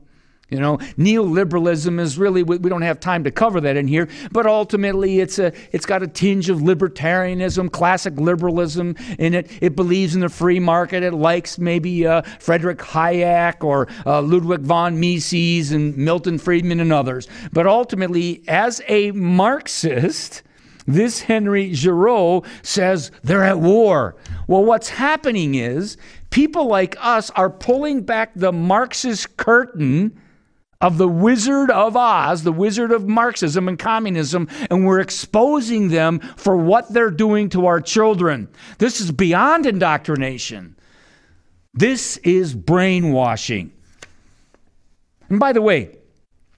You 0.49 0.61
know, 0.61 0.77
neoliberalism 0.97 1.99
is 1.99 2.19
really 2.19 2.45
we 2.45 2.59
don't 2.59 2.83
have 2.83 3.01
time 3.01 3.25
to 3.25 3.33
cover 3.33 3.61
that 3.63 3.77
in 3.77 3.89
here, 3.89 4.09
but 4.31 4.47
ultimately 4.47 5.19
it's 5.19 5.41
a 5.41 5.53
it's 5.73 5.85
got 5.85 6.05
a 6.05 6.07
tinge 6.07 6.49
of 6.49 6.61
libertarianism, 6.61 7.73
classic 7.73 8.15
liberalism 8.15 8.95
in 9.19 9.35
it. 9.35 9.51
It 9.61 9.75
believes 9.75 10.15
in 10.15 10.21
the 10.21 10.29
free 10.29 10.61
market. 10.61 11.03
It 11.03 11.15
likes 11.15 11.59
maybe 11.59 12.07
uh, 12.07 12.23
Frederick 12.39 12.79
Hayek 12.79 13.65
or 13.65 13.89
uh, 14.07 14.23
Ludwig 14.23 14.61
von 14.61 15.01
Mises 15.01 15.73
and 15.73 15.97
Milton 15.97 16.39
Friedman 16.39 16.79
and 16.79 16.93
others. 16.93 17.27
But 17.53 17.67
ultimately, 17.67 18.45
as 18.47 18.81
a 18.87 19.11
Marxist, 19.11 20.45
this 20.87 21.23
Henry 21.23 21.75
Giroux 21.75 22.45
says 22.63 23.11
they're 23.25 23.43
at 23.43 23.59
war. 23.59 24.15
Well, 24.47 24.65
what's 24.65 24.91
happening 24.91 25.57
is 25.57 25.97
people 26.31 26.67
like 26.67 26.97
us 27.01 27.31
are 27.31 27.51
pulling 27.51 28.03
back 28.03 28.31
the 28.37 28.53
Marxist 28.53 29.37
curtain 29.37 30.17
of 30.81 30.99
the 30.99 31.09
Wizard 31.09 31.71
of 31.71 31.97
Oz, 31.97 32.43
the 32.43 32.53
Wizard 32.53 32.93
of 32.93 33.09
Marxism 33.09 33.69
and 33.69 33.79
communism, 33.79 34.49
and 34.71 34.87
we're 34.87 35.01
exposing 35.01 35.89
them 35.89 36.21
for 36.37 36.57
what 36.57 36.93
they're 36.93 37.11
doing 37.11 37.49
to 37.51 37.67
our 37.67 37.81
children. 37.81 38.49
This 38.79 39.01
is 39.01 39.11
beyond 39.11 39.67
indoctrination. 39.67 40.77
This 41.73 42.17
is 42.19 42.55
brainwashing. 42.55 43.73
And 45.29 45.41
by 45.41 45.53
the 45.53 45.62
way, 45.62 45.97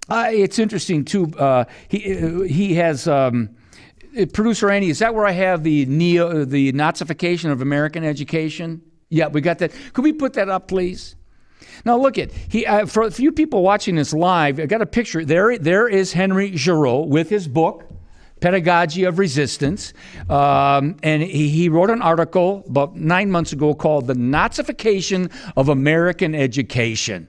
uh, 0.08 0.28
it's 0.30 0.58
interesting 0.58 1.04
too. 1.04 1.32
Uh, 1.38 1.64
he 1.88 2.18
uh, 2.18 2.40
he 2.42 2.74
has 2.74 3.06
um, 3.06 3.50
uh, 4.18 4.26
producer 4.32 4.70
Andy. 4.70 4.90
Is 4.90 5.00
that 5.00 5.14
where 5.14 5.26
I 5.26 5.32
have 5.32 5.62
the 5.62 5.86
neo 5.86 6.44
the 6.44 6.72
Nazification 6.72 7.50
of 7.50 7.60
American 7.60 8.04
education? 8.04 8.82
Yeah, 9.10 9.28
we 9.28 9.40
got 9.40 9.58
that. 9.58 9.72
Could 9.92 10.04
we 10.04 10.12
put 10.12 10.34
that 10.34 10.48
up, 10.48 10.68
please? 10.68 11.16
Now 11.84 11.96
look 11.98 12.18
at 12.18 12.32
he 12.32 12.66
uh, 12.66 12.86
for 12.86 13.02
a 13.02 13.10
few 13.10 13.32
people 13.32 13.62
watching 13.62 13.96
this 13.96 14.12
live. 14.12 14.60
I 14.60 14.66
got 14.66 14.82
a 14.82 14.86
picture 14.86 15.24
there. 15.24 15.58
There 15.58 15.88
is 15.88 16.12
Henry 16.12 16.56
Giroux 16.56 17.02
with 17.02 17.28
his 17.28 17.48
book. 17.48 17.84
Pedagogy 18.40 19.02
of 19.02 19.18
Resistance. 19.18 19.92
Um, 20.30 20.96
and 21.02 21.22
he, 21.22 21.48
he, 21.48 21.68
wrote 21.68 21.90
an 21.90 22.02
article 22.02 22.62
about 22.68 22.94
nine 22.94 23.32
months 23.32 23.52
ago 23.52 23.74
called 23.74 24.06
The 24.06 24.14
Nazification 24.14 25.32
of 25.56 25.68
American 25.68 26.36
Education. 26.36 27.26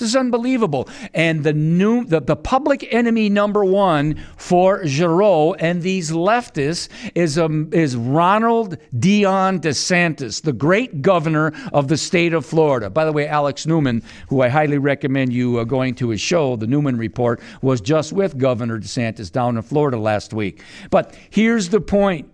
This 0.00 0.08
is 0.08 0.16
unbelievable. 0.16 0.88
And 1.12 1.44
the 1.44 1.52
new 1.52 2.04
the, 2.04 2.20
the 2.20 2.34
public 2.34 2.90
enemy 2.90 3.28
number 3.28 3.66
one 3.66 4.18
for 4.38 4.86
Giroux 4.86 5.52
and 5.54 5.82
these 5.82 6.10
leftists 6.10 6.88
is 7.14 7.38
um, 7.38 7.68
is 7.70 7.96
Ronald 7.96 8.78
Dion 8.98 9.60
DeSantis, 9.60 10.40
the 10.40 10.54
great 10.54 11.02
governor 11.02 11.52
of 11.74 11.88
the 11.88 11.98
state 11.98 12.32
of 12.32 12.46
Florida. 12.46 12.88
By 12.88 13.04
the 13.04 13.12
way, 13.12 13.28
Alex 13.28 13.66
Newman, 13.66 14.02
who 14.28 14.40
I 14.40 14.48
highly 14.48 14.78
recommend 14.78 15.34
you 15.34 15.58
uh, 15.58 15.64
going 15.64 15.94
to 15.96 16.08
his 16.08 16.20
show, 16.22 16.56
the 16.56 16.66
Newman 16.66 16.96
Report, 16.96 17.38
was 17.60 17.82
just 17.82 18.14
with 18.14 18.38
Governor 18.38 18.78
DeSantis 18.78 19.30
down 19.30 19.58
in 19.58 19.62
Florida 19.62 19.98
last 19.98 20.32
week. 20.32 20.62
But 20.90 21.14
here's 21.28 21.68
the 21.68 21.80
point 21.82 22.32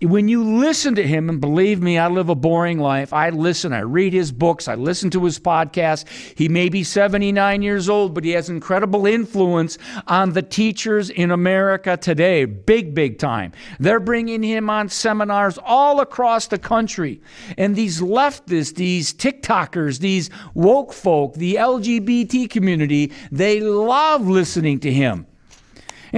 when 0.00 0.28
you 0.28 0.44
listen 0.44 0.94
to 0.94 1.06
him, 1.06 1.28
and 1.28 1.40
believe 1.40 1.82
me, 1.82 1.98
I 1.98 2.08
live 2.08 2.28
a 2.28 2.34
boring 2.34 2.78
life. 2.78 3.12
I 3.12 3.30
listen, 3.30 3.72
I 3.72 3.80
read 3.80 4.12
his 4.12 4.30
books, 4.30 4.68
I 4.68 4.74
listen 4.74 5.10
to 5.10 5.24
his 5.24 5.38
podcast. 5.38 6.06
He 6.36 6.48
may 6.48 6.68
be 6.68 6.84
79 6.84 7.62
years 7.62 7.88
old, 7.88 8.14
but 8.14 8.24
he 8.24 8.30
has 8.32 8.48
incredible 8.48 9.06
influence 9.06 9.78
on 10.06 10.32
the 10.32 10.42
teachers 10.42 11.10
in 11.10 11.30
America 11.30 11.96
today. 11.96 12.44
Big, 12.44 12.94
big 12.94 13.18
time. 13.18 13.52
They're 13.80 14.00
bringing 14.00 14.42
him 14.42 14.70
on 14.70 14.88
seminars 14.88 15.58
all 15.64 16.00
across 16.00 16.46
the 16.46 16.58
country. 16.58 17.20
And 17.56 17.74
these 17.74 18.00
leftists, 18.00 18.74
these 18.74 19.12
TikTokers, 19.12 19.98
these 19.98 20.30
woke 20.54 20.92
folk, 20.92 21.34
the 21.34 21.56
LGBT 21.56 22.48
community, 22.50 23.12
they 23.32 23.60
love 23.60 24.28
listening 24.28 24.80
to 24.80 24.92
him. 24.92 25.27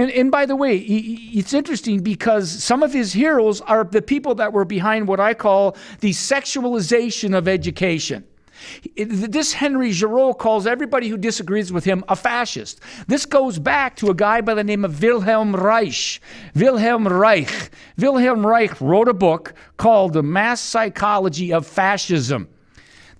And, 0.01 0.09
and 0.09 0.31
by 0.31 0.47
the 0.47 0.55
way, 0.55 0.77
it's 0.77 1.53
interesting 1.53 2.01
because 2.01 2.49
some 2.49 2.81
of 2.81 2.91
his 2.91 3.13
heroes 3.13 3.61
are 3.61 3.83
the 3.83 4.01
people 4.01 4.33
that 4.33 4.51
were 4.51 4.65
behind 4.65 5.07
what 5.07 5.19
I 5.19 5.35
call 5.35 5.77
the 5.99 6.09
sexualization 6.09 7.37
of 7.37 7.47
education. 7.47 8.23
This 8.95 9.53
Henry 9.53 9.91
Giroux 9.91 10.33
calls 10.33 10.65
everybody 10.65 11.07
who 11.07 11.17
disagrees 11.17 11.71
with 11.71 11.83
him 11.85 12.03
a 12.09 12.15
fascist. 12.15 12.79
This 13.05 13.27
goes 13.27 13.59
back 13.59 13.95
to 13.97 14.09
a 14.09 14.15
guy 14.15 14.41
by 14.41 14.55
the 14.55 14.63
name 14.63 14.85
of 14.85 14.99
Wilhelm 15.03 15.55
Reich. 15.55 16.19
Wilhelm 16.55 17.07
Reich. 17.07 17.69
Wilhelm 17.99 18.43
Reich 18.43 18.81
wrote 18.81 19.07
a 19.07 19.13
book 19.13 19.53
called 19.77 20.13
The 20.13 20.23
Mass 20.23 20.61
Psychology 20.61 21.53
of 21.53 21.67
Fascism. 21.67 22.47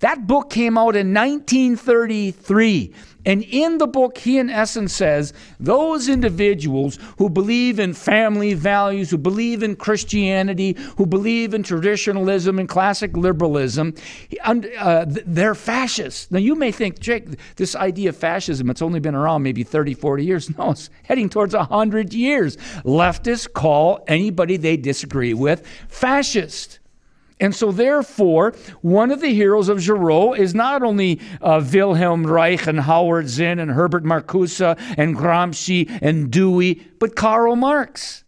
That 0.00 0.26
book 0.26 0.50
came 0.50 0.76
out 0.76 0.96
in 0.96 1.14
1933. 1.14 2.92
And 3.24 3.42
in 3.44 3.78
the 3.78 3.86
book, 3.86 4.18
he 4.18 4.38
in 4.38 4.50
essence 4.50 4.92
says 4.92 5.32
those 5.60 6.08
individuals 6.08 6.98
who 7.18 7.30
believe 7.30 7.78
in 7.78 7.94
family 7.94 8.54
values, 8.54 9.10
who 9.10 9.18
believe 9.18 9.62
in 9.62 9.76
Christianity, 9.76 10.76
who 10.96 11.06
believe 11.06 11.54
in 11.54 11.62
traditionalism 11.62 12.58
and 12.58 12.68
classic 12.68 13.16
liberalism, 13.16 13.94
uh, 14.44 15.04
they're 15.08 15.54
fascists. 15.54 16.30
Now, 16.30 16.38
you 16.38 16.54
may 16.54 16.72
think, 16.72 16.98
Jake, 16.98 17.26
this 17.56 17.76
idea 17.76 18.08
of 18.08 18.16
fascism, 18.16 18.70
it's 18.70 18.82
only 18.82 19.00
been 19.00 19.14
around 19.14 19.42
maybe 19.42 19.62
30, 19.62 19.94
40 19.94 20.24
years. 20.24 20.50
No, 20.58 20.72
it's 20.72 20.90
heading 21.04 21.30
towards 21.30 21.54
100 21.54 22.12
years. 22.12 22.56
Leftists 22.84 23.50
call 23.50 24.04
anybody 24.06 24.58
they 24.58 24.76
disagree 24.76 25.32
with 25.32 25.66
fascist. 25.88 26.78
And 27.42 27.52
so, 27.56 27.72
therefore, 27.72 28.54
one 28.82 29.10
of 29.10 29.20
the 29.20 29.34
heroes 29.34 29.68
of 29.68 29.80
Giroux 29.80 30.32
is 30.32 30.54
not 30.54 30.84
only 30.84 31.20
uh, 31.40 31.60
Wilhelm 31.72 32.24
Reich 32.24 32.68
and 32.68 32.78
Howard 32.78 33.28
Zinn 33.28 33.58
and 33.58 33.72
Herbert 33.72 34.04
Marcuse 34.04 34.60
and 34.96 35.16
Gramsci 35.16 35.90
and 36.00 36.30
Dewey, 36.30 36.86
but 37.00 37.16
Karl 37.16 37.56
Marx. 37.56 38.22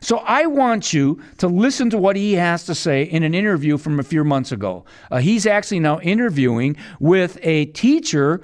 So 0.00 0.18
I 0.18 0.46
want 0.46 0.92
you 0.92 1.20
to 1.38 1.48
listen 1.48 1.90
to 1.90 1.98
what 1.98 2.14
he 2.14 2.34
has 2.34 2.64
to 2.66 2.76
say 2.76 3.02
in 3.02 3.24
an 3.24 3.34
interview 3.34 3.76
from 3.76 3.98
a 3.98 4.04
few 4.04 4.22
months 4.22 4.52
ago. 4.52 4.84
Uh, 5.10 5.18
he's 5.18 5.46
actually 5.46 5.80
now 5.80 5.98
interviewing 6.00 6.76
with 7.00 7.38
a 7.42 7.64
teacher 7.66 8.40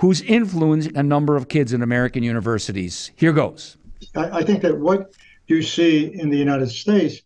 who's 0.00 0.22
influencing 0.22 0.96
a 0.96 1.04
number 1.04 1.36
of 1.36 1.48
kids 1.48 1.72
in 1.72 1.82
American 1.82 2.24
universities. 2.24 3.12
Here 3.14 3.32
goes. 3.32 3.76
I 4.16 4.42
think 4.42 4.62
that 4.62 4.80
what 4.80 5.12
you 5.46 5.62
see 5.62 6.06
in 6.18 6.30
the 6.30 6.38
United 6.38 6.70
States 6.70 7.22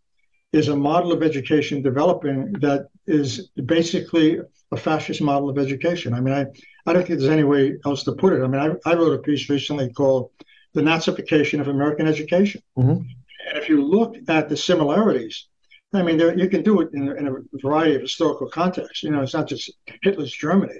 is 0.54 0.68
a 0.68 0.76
model 0.76 1.12
of 1.12 1.22
education 1.22 1.82
developing 1.82 2.52
that 2.60 2.86
is 3.08 3.48
basically 3.66 4.38
a 4.70 4.76
fascist 4.76 5.20
model 5.20 5.50
of 5.50 5.58
education. 5.58 6.14
I 6.14 6.20
mean, 6.20 6.32
I, 6.32 6.46
I 6.86 6.92
don't 6.92 7.04
think 7.04 7.18
there's 7.18 7.30
any 7.30 7.42
way 7.42 7.76
else 7.84 8.04
to 8.04 8.12
put 8.12 8.32
it. 8.34 8.42
I 8.42 8.46
mean, 8.46 8.60
I, 8.60 8.90
I 8.90 8.94
wrote 8.94 9.18
a 9.18 9.22
piece 9.22 9.50
recently 9.50 9.92
called 9.92 10.30
The 10.72 10.80
Nazification 10.80 11.60
of 11.60 11.66
American 11.66 12.06
Education. 12.06 12.62
Mm-hmm. 12.78 13.02
And 13.48 13.58
if 13.58 13.68
you 13.68 13.84
look 13.84 14.14
at 14.28 14.48
the 14.48 14.56
similarities, 14.56 15.48
I 15.92 16.02
mean, 16.02 16.18
there, 16.18 16.38
you 16.38 16.48
can 16.48 16.62
do 16.62 16.80
it 16.82 16.90
in, 16.94 17.08
in, 17.16 17.26
a 17.26 17.32
variety 17.60 17.96
of 17.96 18.02
historical 18.02 18.48
contexts. 18.48 19.02
You 19.02 19.10
know, 19.10 19.22
it's 19.22 19.34
not 19.34 19.48
just 19.48 19.72
Hitler's 20.02 20.32
Germany. 20.32 20.78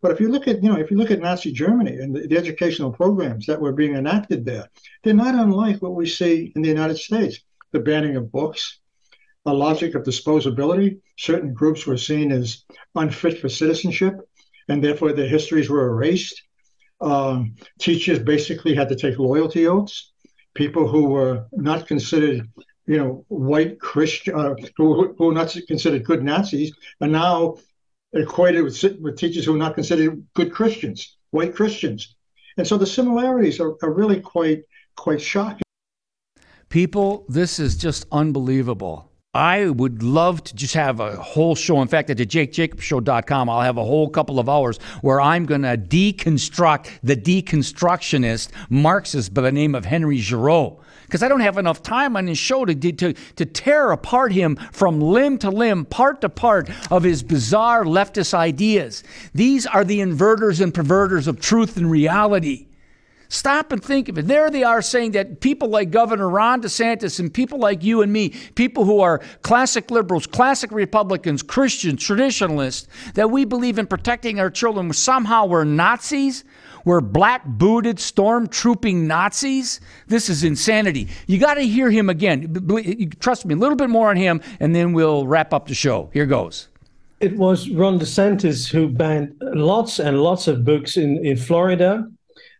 But 0.00 0.12
if 0.12 0.20
you 0.20 0.30
look 0.30 0.48
at, 0.48 0.62
you 0.62 0.70
know, 0.70 0.78
if 0.78 0.90
you 0.90 0.96
look 0.96 1.10
at 1.10 1.20
Nazi 1.20 1.52
Germany 1.52 1.96
and 1.96 2.16
the, 2.16 2.26
the 2.26 2.38
educational 2.38 2.90
programs 2.90 3.44
that 3.46 3.60
were 3.60 3.72
being 3.72 3.96
enacted 3.96 4.46
there, 4.46 4.68
they're 5.04 5.12
not 5.12 5.34
unlike 5.34 5.82
what 5.82 5.94
we 5.94 6.06
see 6.06 6.52
in 6.56 6.62
the 6.62 6.68
United 6.68 6.96
States. 6.96 7.40
The 7.72 7.80
banning 7.80 8.16
of 8.16 8.32
books, 8.32 8.79
a 9.46 9.52
logic 9.52 9.94
of 9.94 10.02
disposability. 10.02 11.00
Certain 11.18 11.52
groups 11.52 11.86
were 11.86 11.96
seen 11.96 12.32
as 12.32 12.64
unfit 12.94 13.38
for 13.38 13.48
citizenship, 13.48 14.14
and 14.68 14.82
therefore 14.82 15.12
their 15.12 15.28
histories 15.28 15.70
were 15.70 15.88
erased. 15.88 16.42
Um, 17.00 17.54
teachers 17.78 18.18
basically 18.18 18.74
had 18.74 18.88
to 18.90 18.96
take 18.96 19.18
loyalty 19.18 19.66
oaths. 19.66 20.12
People 20.54 20.86
who 20.86 21.06
were 21.08 21.46
not 21.52 21.86
considered, 21.86 22.48
you 22.86 22.98
know, 22.98 23.24
white 23.28 23.80
Christian, 23.80 24.34
uh, 24.34 24.54
who, 24.76 25.14
who 25.16 25.26
were 25.26 25.32
not 25.32 25.56
considered 25.66 26.04
good 26.04 26.22
Nazis, 26.22 26.72
are 27.00 27.08
now 27.08 27.56
equated 28.12 28.64
with, 28.64 28.82
with 29.00 29.16
teachers 29.16 29.44
who 29.44 29.54
are 29.54 29.58
not 29.58 29.74
considered 29.74 30.22
good 30.34 30.52
Christians, 30.52 31.16
white 31.30 31.54
Christians. 31.54 32.16
And 32.56 32.66
so 32.66 32.76
the 32.76 32.86
similarities 32.86 33.60
are, 33.60 33.76
are 33.82 33.92
really 33.92 34.20
quite 34.20 34.62
quite 34.96 35.20
shocking. 35.20 35.62
People, 36.68 37.24
this 37.28 37.58
is 37.58 37.76
just 37.76 38.06
unbelievable. 38.12 39.09
I 39.32 39.70
would 39.70 40.02
love 40.02 40.42
to 40.42 40.56
just 40.56 40.74
have 40.74 40.98
a 40.98 41.14
whole 41.14 41.54
show. 41.54 41.80
In 41.80 41.86
fact, 41.86 42.10
at 42.10 42.16
the 42.16 42.26
jakejacobshow.com, 42.26 43.48
I'll 43.48 43.60
have 43.60 43.76
a 43.76 43.84
whole 43.84 44.08
couple 44.10 44.40
of 44.40 44.48
hours 44.48 44.78
where 45.02 45.20
I'm 45.20 45.46
going 45.46 45.62
to 45.62 45.76
deconstruct 45.76 46.98
the 47.04 47.14
deconstructionist 47.14 48.48
Marxist 48.70 49.32
by 49.32 49.42
the 49.42 49.52
name 49.52 49.76
of 49.76 49.84
Henry 49.84 50.18
Giroux. 50.18 50.76
Because 51.04 51.22
I 51.22 51.28
don't 51.28 51.40
have 51.40 51.58
enough 51.58 51.80
time 51.80 52.16
on 52.16 52.26
his 52.26 52.38
show 52.38 52.64
to, 52.64 52.74
to, 52.74 53.12
to 53.12 53.46
tear 53.46 53.92
apart 53.92 54.32
him 54.32 54.56
from 54.72 55.00
limb 55.00 55.38
to 55.38 55.50
limb, 55.50 55.84
part 55.84 56.22
to 56.22 56.28
part 56.28 56.68
of 56.90 57.04
his 57.04 57.22
bizarre 57.22 57.84
leftist 57.84 58.34
ideas. 58.34 59.04
These 59.32 59.64
are 59.64 59.84
the 59.84 60.00
inverters 60.00 60.60
and 60.60 60.74
perverters 60.74 61.28
of 61.28 61.40
truth 61.40 61.76
and 61.76 61.88
reality. 61.88 62.66
Stop 63.32 63.70
and 63.70 63.82
think 63.82 64.08
of 64.08 64.18
it. 64.18 64.26
There 64.26 64.50
they 64.50 64.64
are 64.64 64.82
saying 64.82 65.12
that 65.12 65.40
people 65.40 65.68
like 65.68 65.92
Governor 65.92 66.28
Ron 66.28 66.62
DeSantis 66.62 67.20
and 67.20 67.32
people 67.32 67.60
like 67.60 67.84
you 67.84 68.02
and 68.02 68.12
me, 68.12 68.30
people 68.56 68.84
who 68.84 69.00
are 69.00 69.20
classic 69.42 69.88
liberals, 69.92 70.26
classic 70.26 70.72
Republicans, 70.72 71.40
Christians, 71.40 72.04
traditionalists, 72.04 72.88
that 73.14 73.30
we 73.30 73.44
believe 73.44 73.78
in 73.78 73.86
protecting 73.86 74.40
our 74.40 74.50
children, 74.50 74.92
somehow 74.92 75.46
we're 75.46 75.62
Nazis. 75.62 76.42
We're 76.84 77.00
black 77.00 77.44
booted, 77.44 78.00
storm-trooping 78.00 79.06
Nazis. 79.06 79.80
This 80.08 80.28
is 80.28 80.42
insanity. 80.42 81.08
You 81.28 81.38
got 81.38 81.54
to 81.54 81.62
hear 81.62 81.88
him 81.88 82.10
again. 82.10 82.66
Trust 83.20 83.46
me, 83.46 83.54
a 83.54 83.56
little 83.56 83.76
bit 83.76 83.90
more 83.90 84.10
on 84.10 84.16
him, 84.16 84.40
and 84.58 84.74
then 84.74 84.92
we'll 84.92 85.26
wrap 85.28 85.54
up 85.54 85.68
the 85.68 85.74
show. 85.74 86.10
Here 86.12 86.26
goes. 86.26 86.68
It 87.20 87.36
was 87.36 87.70
Ron 87.70 88.00
DeSantis 88.00 88.68
who 88.68 88.88
banned 88.88 89.36
lots 89.40 90.00
and 90.00 90.20
lots 90.20 90.48
of 90.48 90.64
books 90.64 90.96
in, 90.96 91.24
in 91.24 91.36
Florida 91.36 92.10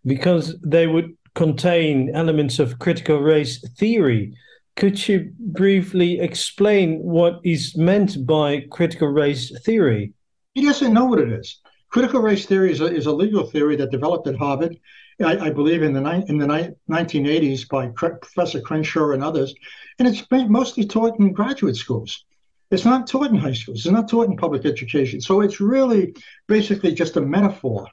because 0.05 0.59
they 0.61 0.87
would 0.87 1.17
contain 1.35 2.11
elements 2.15 2.59
of 2.59 2.79
critical 2.79 3.19
race 3.21 3.61
theory. 3.79 4.35
Could 4.77 5.09
you 5.09 5.33
briefly 5.39 6.21
explain 6.21 6.99
what 7.01 7.41
is 7.45 7.77
meant 7.77 8.27
by 8.27 8.67
critical 8.71 9.09
race 9.09 9.53
theory? 9.63 10.13
He 10.55 10.65
doesn't 10.65 10.93
know 10.93 11.05
what 11.05 11.21
it 11.21 11.31
is. 11.33 11.61
Critical 11.91 12.21
race 12.21 12.47
theory 12.47 12.73
is 12.73 12.81
a, 12.81 12.87
is 12.87 13.07
a 13.07 13.13
legal 13.13 13.45
theory 13.45 13.77
that 13.77 13.91
developed 13.91 14.27
at 14.29 14.37
Harvard, 14.37 14.79
I, 15.25 15.37
I 15.39 15.51
believe, 15.51 15.83
in 15.83 15.93
the 15.93 16.01
ni- 16.01 16.25
in 16.29 16.39
the 16.39 16.47
ni- 16.47 16.71
1980s 16.89 17.69
by 17.69 17.89
Professor 17.89 18.61
Crenshaw 18.61 19.11
and 19.11 19.23
others, 19.23 19.55
and 19.99 20.07
it's 20.09 20.25
mostly 20.31 20.85
taught 20.87 21.19
in 21.19 21.33
graduate 21.33 21.77
schools. 21.77 22.25
It's 22.71 22.85
not 22.85 23.09
taught 23.09 23.31
in 23.31 23.37
high 23.37 23.53
schools. 23.53 23.85
It's 23.85 23.93
not 23.93 24.09
taught 24.09 24.29
in 24.29 24.37
public 24.37 24.65
education. 24.65 25.21
So 25.21 25.41
it's 25.41 25.61
really 25.61 26.15
basically 26.47 26.95
just 26.95 27.17
a 27.17 27.21
metaphor 27.21 27.89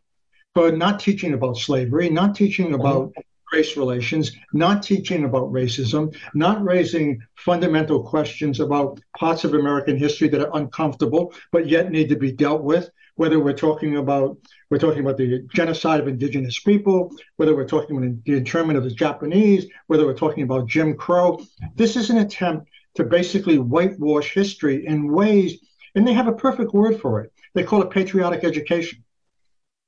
but 0.57 0.75
not 0.75 0.99
teaching 0.99 1.35
about 1.35 1.55
slavery, 1.55 2.09
not 2.09 2.33
teaching 2.33 2.71
mm-hmm. 2.71 2.81
about 2.81 3.13
race 3.53 3.77
relations, 3.77 4.31
not 4.53 4.81
teaching 4.81 5.23
about 5.23 5.51
racism, 5.51 6.17
not 6.33 6.65
raising 6.65 7.21
fundamental 7.35 8.01
questions 8.01 8.59
about 8.59 8.99
parts 9.15 9.43
of 9.43 9.53
American 9.53 9.95
history 9.95 10.27
that 10.27 10.41
are 10.41 10.57
uncomfortable 10.57 11.31
but 11.51 11.69
yet 11.69 11.91
need 11.91 12.09
to 12.09 12.15
be 12.15 12.31
dealt 12.31 12.63
with. 12.63 12.89
Whether 13.17 13.39
we're 13.39 13.53
talking 13.53 13.97
about 13.97 14.35
we're 14.71 14.79
talking 14.79 15.01
about 15.01 15.17
the 15.17 15.45
genocide 15.53 15.99
of 15.99 16.07
indigenous 16.07 16.59
people, 16.59 17.11
whether 17.35 17.55
we're 17.55 17.67
talking 17.67 17.95
about 17.95 18.23
the 18.25 18.37
internment 18.37 18.79
of 18.79 18.83
the 18.83 18.89
Japanese, 19.05 19.67
whether 19.85 20.07
we're 20.07 20.23
talking 20.25 20.41
about 20.41 20.65
Jim 20.67 20.97
Crow, 20.97 21.39
this 21.75 21.95
is 21.95 22.09
an 22.09 22.17
attempt 22.17 22.67
to 22.95 23.03
basically 23.03 23.59
whitewash 23.59 24.33
history 24.33 24.87
in 24.87 25.11
ways, 25.11 25.59
and 25.93 26.07
they 26.07 26.13
have 26.13 26.27
a 26.27 26.33
perfect 26.33 26.73
word 26.73 26.99
for 26.99 27.21
it. 27.21 27.31
They 27.53 27.63
call 27.63 27.83
it 27.83 27.91
patriotic 27.91 28.43
education. 28.43 29.03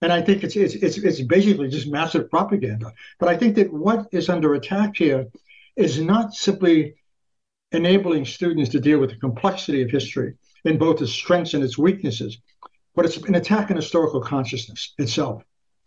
And 0.01 0.13
I 0.13 0.21
think 0.21 0.43
it's, 0.43 0.55
it's 0.55 0.75
it's 0.75 0.97
it's 0.97 1.21
basically 1.21 1.67
just 1.69 1.88
massive 1.88 2.29
propaganda. 2.29 2.93
But 3.19 3.29
I 3.29 3.38
think 3.38 3.55
that 3.55 3.73
what 3.73 4.07
is 4.12 4.29
under 4.29 4.53
attack 4.53 4.95
here 4.95 5.27
is 5.75 5.99
not 5.99 6.33
simply 6.33 6.95
enabling 7.71 8.25
students 8.25 8.71
to 8.71 8.79
deal 8.79 8.99
with 8.99 9.12
the 9.12 9.17
complexity 9.17 9.81
of 9.81 9.91
history 9.91 10.33
in 10.65 10.77
both 10.77 11.01
its 11.01 11.12
strengths 11.12 11.53
and 11.53 11.63
its 11.63 11.77
weaknesses, 11.77 12.39
but 12.95 13.05
it's 13.05 13.17
an 13.17 13.35
attack 13.35 13.69
on 13.69 13.75
historical 13.75 14.21
consciousness 14.21 14.93
itself. 14.97 15.43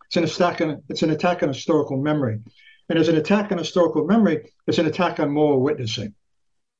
It's 0.06 0.16
an 0.16 0.24
attack 0.24 0.60
on 0.60 0.82
it's 0.90 1.02
an 1.02 1.10
attack 1.10 1.42
on 1.42 1.48
historical 1.48 1.96
memory. 1.96 2.40
And 2.88 2.98
as 2.98 3.08
an 3.08 3.16
attack 3.16 3.50
on 3.50 3.58
historical 3.58 4.06
memory, 4.06 4.52
it's 4.66 4.78
an 4.78 4.86
attack 4.86 5.20
on 5.20 5.30
moral 5.30 5.60
witnessing. 5.60 6.14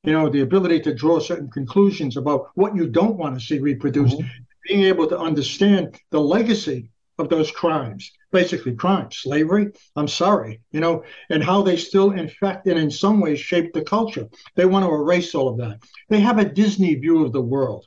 you 0.03 0.11
know, 0.11 0.29
the 0.29 0.41
ability 0.41 0.81
to 0.81 0.93
draw 0.93 1.19
certain 1.19 1.49
conclusions 1.49 2.17
about 2.17 2.49
what 2.55 2.75
you 2.75 2.87
don't 2.87 3.17
want 3.17 3.39
to 3.39 3.45
see 3.45 3.59
reproduced, 3.59 4.17
mm-hmm. 4.17 4.43
being 4.67 4.83
able 4.83 5.07
to 5.07 5.17
understand 5.17 5.97
the 6.11 6.19
legacy 6.19 6.89
of 7.19 7.29
those 7.29 7.51
crimes, 7.51 8.11
basically 8.31 8.75
crimes, 8.75 9.17
slavery, 9.17 9.71
I'm 9.95 10.07
sorry, 10.07 10.61
you 10.71 10.79
know, 10.79 11.03
and 11.29 11.43
how 11.43 11.61
they 11.61 11.77
still 11.77 12.11
infect 12.11 12.67
and 12.67 12.79
in 12.79 12.89
some 12.89 13.19
ways 13.19 13.39
shape 13.39 13.73
the 13.73 13.83
culture. 13.83 14.27
They 14.55 14.65
want 14.65 14.85
to 14.85 14.93
erase 14.93 15.35
all 15.35 15.49
of 15.49 15.57
that. 15.57 15.79
They 16.09 16.19
have 16.21 16.39
a 16.39 16.45
Disney 16.45 16.95
view 16.95 17.23
of 17.23 17.31
the 17.31 17.41
world. 17.41 17.85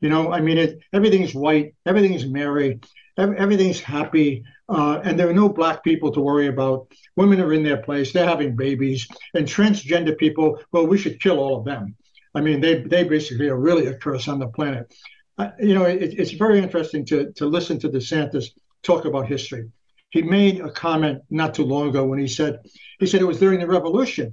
You 0.00 0.08
know, 0.08 0.32
I 0.32 0.40
mean, 0.40 0.58
it, 0.58 0.78
everything's 0.92 1.34
white, 1.34 1.74
everything's 1.84 2.24
merry, 2.24 2.78
everything's 3.16 3.80
happy, 3.80 4.44
uh, 4.68 5.00
and 5.02 5.18
there 5.18 5.28
are 5.28 5.34
no 5.34 5.48
black 5.48 5.82
people 5.82 6.12
to 6.12 6.20
worry 6.20 6.46
about. 6.46 6.92
Women 7.16 7.40
are 7.40 7.52
in 7.52 7.64
their 7.64 7.78
place; 7.78 8.12
they're 8.12 8.24
having 8.24 8.54
babies, 8.54 9.08
and 9.34 9.46
transgender 9.46 10.16
people. 10.16 10.60
Well, 10.70 10.86
we 10.86 10.98
should 10.98 11.20
kill 11.20 11.40
all 11.40 11.58
of 11.58 11.64
them. 11.64 11.96
I 12.32 12.40
mean, 12.40 12.60
they 12.60 12.82
they 12.82 13.02
basically 13.02 13.48
are 13.48 13.58
really 13.58 13.86
a 13.86 13.94
curse 13.94 14.28
on 14.28 14.38
the 14.38 14.46
planet. 14.46 14.94
Uh, 15.36 15.50
you 15.58 15.74
know, 15.74 15.84
it, 15.84 16.14
it's 16.18 16.32
very 16.32 16.60
interesting 16.60 17.04
to 17.06 17.32
to 17.32 17.46
listen 17.46 17.80
to 17.80 17.88
DeSantis 17.88 18.50
talk 18.82 19.04
about 19.04 19.26
history. 19.26 19.70
He 20.10 20.22
made 20.22 20.60
a 20.60 20.70
comment 20.70 21.22
not 21.30 21.54
too 21.54 21.64
long 21.64 21.88
ago 21.88 22.06
when 22.06 22.18
he 22.18 22.28
said 22.28 22.60
he 22.98 23.06
said 23.06 23.20
it 23.20 23.26
was 23.26 23.38
during 23.38 23.60
the 23.60 23.66
Revolution, 23.66 24.32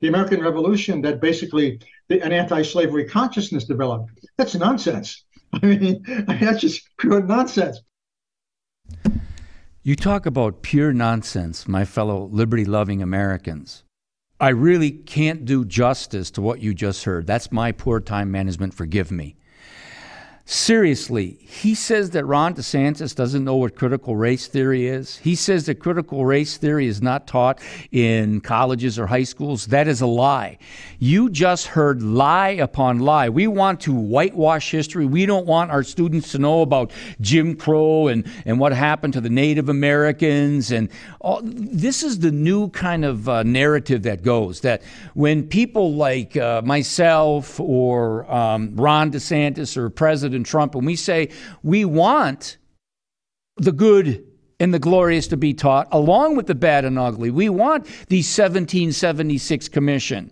the 0.00 0.08
American 0.08 0.42
Revolution, 0.42 1.02
that 1.02 1.20
basically 1.20 1.80
the, 2.08 2.20
an 2.22 2.32
anti-slavery 2.32 3.04
consciousness 3.04 3.64
developed. 3.64 4.10
That's 4.38 4.54
nonsense. 4.54 5.24
I 5.52 5.66
mean, 5.66 6.02
that's 6.26 6.60
just 6.60 6.88
pure 6.98 7.22
nonsense. 7.22 7.80
You 9.82 9.96
talk 9.96 10.26
about 10.26 10.62
pure 10.62 10.92
nonsense, 10.92 11.66
my 11.66 11.84
fellow 11.84 12.28
liberty 12.30 12.64
loving 12.64 13.02
Americans. 13.02 13.82
I 14.38 14.50
really 14.50 14.90
can't 14.90 15.44
do 15.44 15.64
justice 15.66 16.30
to 16.32 16.42
what 16.42 16.60
you 16.60 16.72
just 16.72 17.04
heard. 17.04 17.26
That's 17.26 17.52
my 17.52 17.72
poor 17.72 18.00
time 18.00 18.30
management. 18.30 18.72
Forgive 18.72 19.10
me. 19.10 19.36
Seriously, 20.52 21.38
he 21.42 21.76
says 21.76 22.10
that 22.10 22.26
Ron 22.26 22.54
DeSantis 22.54 23.14
doesn't 23.14 23.44
know 23.44 23.54
what 23.54 23.76
critical 23.76 24.16
race 24.16 24.48
theory 24.48 24.88
is. 24.88 25.16
He 25.18 25.36
says 25.36 25.66
that 25.66 25.76
critical 25.76 26.26
race 26.26 26.56
theory 26.56 26.88
is 26.88 27.00
not 27.00 27.28
taught 27.28 27.60
in 27.92 28.40
colleges 28.40 28.98
or 28.98 29.06
high 29.06 29.22
schools. 29.22 29.66
That 29.66 29.86
is 29.86 30.00
a 30.00 30.08
lie. 30.08 30.58
You 30.98 31.30
just 31.30 31.68
heard 31.68 32.02
lie 32.02 32.48
upon 32.48 32.98
lie. 32.98 33.28
We 33.28 33.46
want 33.46 33.78
to 33.82 33.94
whitewash 33.94 34.72
history. 34.72 35.06
We 35.06 35.24
don't 35.24 35.46
want 35.46 35.70
our 35.70 35.84
students 35.84 36.32
to 36.32 36.38
know 36.38 36.62
about 36.62 36.90
Jim 37.20 37.54
Crow 37.54 38.08
and, 38.08 38.28
and 38.44 38.58
what 38.58 38.72
happened 38.72 39.12
to 39.12 39.20
the 39.20 39.30
Native 39.30 39.68
Americans. 39.68 40.72
And 40.72 40.88
all, 41.20 41.42
this 41.44 42.02
is 42.02 42.18
the 42.18 42.32
new 42.32 42.70
kind 42.70 43.04
of 43.04 43.28
uh, 43.28 43.44
narrative 43.44 44.02
that 44.02 44.24
goes 44.24 44.62
that 44.62 44.82
when 45.14 45.46
people 45.46 45.94
like 45.94 46.36
uh, 46.36 46.60
myself 46.62 47.60
or 47.60 48.28
um, 48.28 48.74
Ron 48.74 49.12
DeSantis 49.12 49.76
or 49.76 49.90
President 49.90 50.39
Trump, 50.44 50.74
and 50.74 50.86
we 50.86 50.96
say 50.96 51.30
we 51.62 51.84
want 51.84 52.58
the 53.56 53.72
good 53.72 54.24
and 54.60 54.74
the 54.74 54.78
glorious 54.78 55.26
to 55.28 55.36
be 55.38 55.54
taught, 55.54 55.88
along 55.90 56.36
with 56.36 56.46
the 56.46 56.54
bad 56.54 56.84
and 56.84 56.98
ugly. 56.98 57.30
We 57.30 57.48
want 57.48 57.86
the 58.08 58.18
1776 58.18 59.68
Commission. 59.68 60.30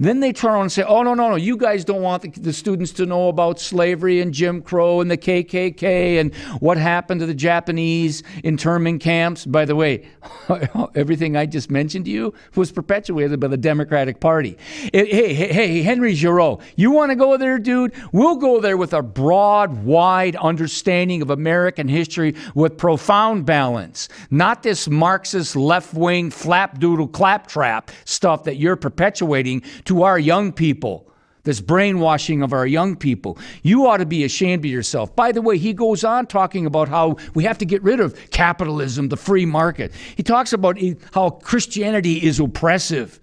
Then 0.00 0.20
they 0.20 0.32
turn 0.32 0.52
around 0.52 0.62
and 0.62 0.72
say, 0.72 0.84
oh, 0.84 1.02
no, 1.02 1.14
no, 1.14 1.30
no, 1.30 1.36
you 1.36 1.56
guys 1.56 1.84
don't 1.84 2.02
want 2.02 2.22
the, 2.22 2.30
the, 2.40 2.52
students 2.52 2.92
to 2.92 3.06
know 3.06 3.28
about 3.28 3.58
slavery 3.58 4.20
and 4.20 4.32
Jim 4.32 4.62
Crow 4.62 5.00
and 5.00 5.10
the 5.10 5.16
KKK 5.16 6.20
and 6.20 6.32
what 6.60 6.78
happened 6.78 7.20
to 7.20 7.26
the 7.26 7.34
Japanese 7.34 8.22
internment 8.44 9.00
camps. 9.00 9.44
By 9.44 9.64
the 9.64 9.74
way, 9.74 10.08
everything 10.94 11.36
I 11.36 11.46
just 11.46 11.68
mentioned 11.68 12.04
to 12.04 12.12
you 12.12 12.32
was 12.54 12.70
perpetuated 12.70 13.40
by 13.40 13.48
the 13.48 13.56
Democratic 13.56 14.20
Party. 14.20 14.56
Hey, 14.92 15.34
hey, 15.34 15.34
hey, 15.34 15.82
Henry 15.82 16.14
Giroux, 16.14 16.58
you 16.76 16.92
want 16.92 17.10
to 17.10 17.16
go 17.16 17.36
there, 17.36 17.58
dude? 17.58 17.92
We'll 18.12 18.36
go 18.36 18.60
there 18.60 18.76
with 18.76 18.92
a 18.92 19.02
broad, 19.02 19.84
wide 19.84 20.36
understanding 20.36 21.22
of 21.22 21.30
American 21.30 21.88
history 21.88 22.36
with 22.54 22.78
profound 22.78 23.46
balance, 23.46 24.08
not 24.30 24.62
this 24.62 24.88
Marxist 24.88 25.56
left 25.56 25.92
wing 25.92 26.30
flapdoodle 26.30 27.12
claptrap 27.12 27.90
stuff 28.04 28.44
that 28.44 28.56
you're 28.56 28.76
perpetuating 28.76 29.62
to 29.88 30.04
our 30.04 30.18
young 30.18 30.52
people, 30.52 31.10
this 31.44 31.60
brainwashing 31.60 32.42
of 32.42 32.52
our 32.52 32.66
young 32.66 32.94
people. 32.94 33.38
You 33.62 33.86
ought 33.86 33.98
to 33.98 34.06
be 34.06 34.24
ashamed 34.24 34.64
of 34.64 34.70
yourself. 34.70 35.16
By 35.16 35.32
the 35.32 35.42
way, 35.42 35.58
he 35.58 35.72
goes 35.72 36.04
on 36.04 36.26
talking 36.26 36.66
about 36.66 36.88
how 36.88 37.16
we 37.34 37.44
have 37.44 37.58
to 37.58 37.64
get 37.64 37.82
rid 37.82 38.00
of 38.00 38.30
capitalism, 38.30 39.08
the 39.08 39.16
free 39.16 39.46
market. 39.46 39.92
He 40.16 40.22
talks 40.22 40.52
about 40.52 40.78
how 41.12 41.30
Christianity 41.30 42.22
is 42.22 42.38
oppressive. 42.38 43.18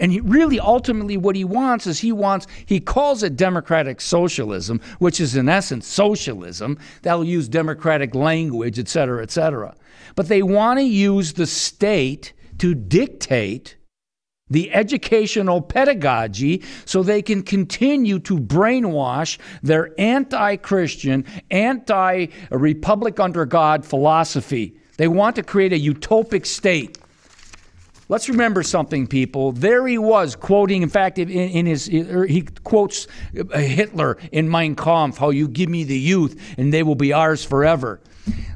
And 0.00 0.10
he 0.10 0.20
really, 0.20 0.58
ultimately, 0.58 1.16
what 1.16 1.36
he 1.36 1.44
wants 1.44 1.86
is 1.86 2.00
he 2.00 2.10
wants, 2.10 2.46
he 2.66 2.80
calls 2.80 3.22
it 3.22 3.36
democratic 3.36 4.00
socialism, 4.00 4.80
which 4.98 5.20
is 5.20 5.36
in 5.36 5.48
essence 5.48 5.86
socialism. 5.86 6.78
That'll 7.02 7.22
use 7.22 7.48
democratic 7.48 8.14
language, 8.14 8.78
et 8.78 8.88
cetera, 8.88 9.22
et 9.22 9.30
cetera. 9.30 9.76
But 10.16 10.28
they 10.28 10.42
want 10.42 10.78
to 10.80 10.84
use 10.84 11.34
the 11.34 11.46
state 11.46 12.32
to 12.58 12.74
dictate 12.74 13.76
the 14.50 14.72
educational 14.72 15.62
pedagogy 15.62 16.62
so 16.84 17.02
they 17.02 17.22
can 17.22 17.42
continue 17.42 18.18
to 18.18 18.38
brainwash 18.38 19.38
their 19.62 19.94
anti 19.98 20.56
Christian, 20.56 21.24
anti 21.50 22.26
Republic 22.50 23.20
under 23.20 23.46
God 23.46 23.84
philosophy. 23.84 24.76
They 24.96 25.08
want 25.08 25.36
to 25.36 25.42
create 25.42 25.72
a 25.72 25.80
utopic 25.80 26.44
state. 26.44 26.98
Let's 28.08 28.28
remember 28.28 28.64
something, 28.64 29.06
people. 29.06 29.52
There 29.52 29.86
he 29.86 29.96
was 29.96 30.34
quoting, 30.34 30.82
in 30.82 30.88
fact, 30.88 31.16
in, 31.16 31.30
in 31.30 31.66
his, 31.66 31.86
he 31.86 32.42
quotes 32.64 33.06
Hitler 33.32 34.18
in 34.32 34.50
Mein 34.50 34.74
Kampf, 34.74 35.16
how 35.16 35.30
you 35.30 35.46
give 35.46 35.68
me 35.68 35.84
the 35.84 35.96
youth 35.96 36.54
and 36.58 36.74
they 36.74 36.82
will 36.82 36.96
be 36.96 37.12
ours 37.12 37.44
forever 37.44 38.00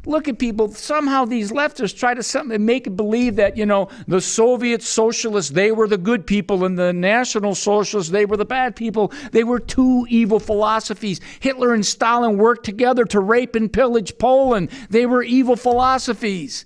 look 0.07 0.29
at 0.29 0.39
people. 0.39 0.71
Somehow 0.71 1.25
these 1.25 1.51
leftists 1.53 1.97
try 1.97 2.15
to 2.15 2.59
make 2.59 2.97
believe 2.97 3.37
that, 3.37 3.57
you 3.57 3.67
know, 3.67 3.89
the 4.07 4.21
Soviet 4.21 4.83
socialists, 4.83 5.51
they 5.51 5.73
were 5.73 5.89
the 5.89 5.99
good 5.99 6.27
people, 6.27 6.65
and 6.65 6.79
the 6.79 6.93
National 6.93 7.55
Socialists, 7.55 8.11
they 8.11 8.27
were 8.27 8.37
the 8.37 8.45
bad 8.45 8.77
people. 8.77 9.13
They 9.33 9.45
were 9.45 9.59
two 9.59 10.07
evil 10.09 10.41
philosophies. 10.41 11.21
Hitler 11.41 11.75
and 11.75 11.85
Stalin 11.85 12.37
worked 12.37 12.65
together 12.65 13.05
to 13.07 13.21
rape 13.21 13.55
and 13.55 13.73
pillage 13.73 14.19
Poland. 14.19 14.71
They 14.91 15.07
were 15.07 15.23
evil 15.23 15.57
philosophies. 15.57 16.65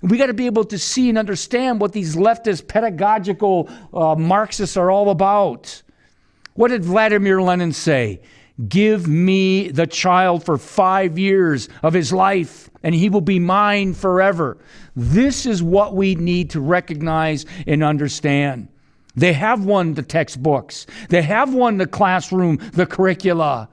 We 0.00 0.16
got 0.16 0.26
to 0.26 0.34
be 0.34 0.46
able 0.46 0.64
to 0.64 0.78
see 0.78 1.08
and 1.08 1.18
understand 1.18 1.80
what 1.80 1.92
these 1.92 2.14
leftist 2.14 2.68
pedagogical 2.68 3.68
uh, 3.92 4.14
Marxists 4.14 4.76
are 4.76 4.90
all 4.90 5.10
about. 5.10 5.82
What 6.54 6.68
did 6.68 6.84
Vladimir 6.84 7.42
Lenin 7.42 7.72
say? 7.72 8.20
Give 8.66 9.06
me 9.06 9.68
the 9.68 9.86
child 9.86 10.44
for 10.44 10.58
five 10.58 11.16
years 11.16 11.68
of 11.82 11.92
his 11.92 12.12
life, 12.12 12.68
and 12.82 12.92
he 12.92 13.08
will 13.08 13.20
be 13.20 13.38
mine 13.38 13.94
forever. 13.94 14.58
This 14.96 15.46
is 15.46 15.62
what 15.62 15.94
we 15.94 16.16
need 16.16 16.50
to 16.50 16.60
recognize 16.60 17.46
and 17.68 17.84
understand. 17.84 18.68
They 19.14 19.32
have 19.32 19.64
won 19.64 19.94
the 19.94 20.02
textbooks, 20.02 20.86
they 21.08 21.22
have 21.22 21.54
won 21.54 21.76
the 21.76 21.86
classroom, 21.86 22.56
the 22.72 22.86
curricula. 22.86 23.68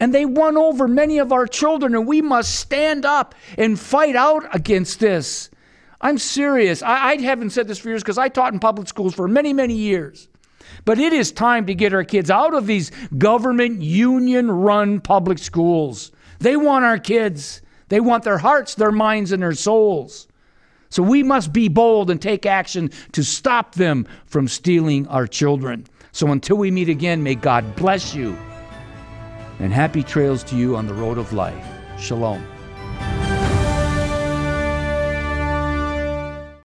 And 0.00 0.14
they 0.14 0.24
won 0.24 0.56
over 0.56 0.88
many 0.88 1.18
of 1.18 1.30
our 1.30 1.46
children, 1.46 1.94
and 1.94 2.06
we 2.06 2.22
must 2.22 2.54
stand 2.58 3.04
up 3.04 3.34
and 3.58 3.78
fight 3.78 4.16
out 4.16 4.52
against 4.54 4.98
this. 4.98 5.50
I'm 6.00 6.16
serious. 6.16 6.82
I, 6.82 7.10
I 7.10 7.16
haven't 7.20 7.50
said 7.50 7.68
this 7.68 7.78
for 7.78 7.90
years 7.90 8.02
because 8.02 8.16
I 8.16 8.30
taught 8.30 8.54
in 8.54 8.60
public 8.60 8.88
schools 8.88 9.14
for 9.14 9.28
many, 9.28 9.52
many 9.52 9.74
years. 9.74 10.29
But 10.90 10.98
it 10.98 11.12
is 11.12 11.30
time 11.30 11.66
to 11.66 11.74
get 11.76 11.94
our 11.94 12.02
kids 12.02 12.32
out 12.32 12.52
of 12.52 12.66
these 12.66 12.90
government 13.16 13.80
union 13.80 14.50
run 14.50 15.00
public 15.00 15.38
schools. 15.38 16.10
They 16.40 16.56
want 16.56 16.84
our 16.84 16.98
kids, 16.98 17.62
they 17.90 18.00
want 18.00 18.24
their 18.24 18.38
hearts, 18.38 18.74
their 18.74 18.90
minds, 18.90 19.30
and 19.30 19.40
their 19.40 19.54
souls. 19.54 20.26
So 20.88 21.04
we 21.04 21.22
must 21.22 21.52
be 21.52 21.68
bold 21.68 22.10
and 22.10 22.20
take 22.20 22.44
action 22.44 22.90
to 23.12 23.22
stop 23.22 23.76
them 23.76 24.04
from 24.26 24.48
stealing 24.48 25.06
our 25.06 25.28
children. 25.28 25.86
So 26.10 26.26
until 26.32 26.56
we 26.56 26.72
meet 26.72 26.88
again, 26.88 27.22
may 27.22 27.36
God 27.36 27.76
bless 27.76 28.12
you 28.12 28.36
and 29.60 29.72
happy 29.72 30.02
trails 30.02 30.42
to 30.42 30.56
you 30.56 30.74
on 30.74 30.88
the 30.88 30.94
road 30.94 31.18
of 31.18 31.32
life. 31.32 31.68
Shalom. 32.00 32.44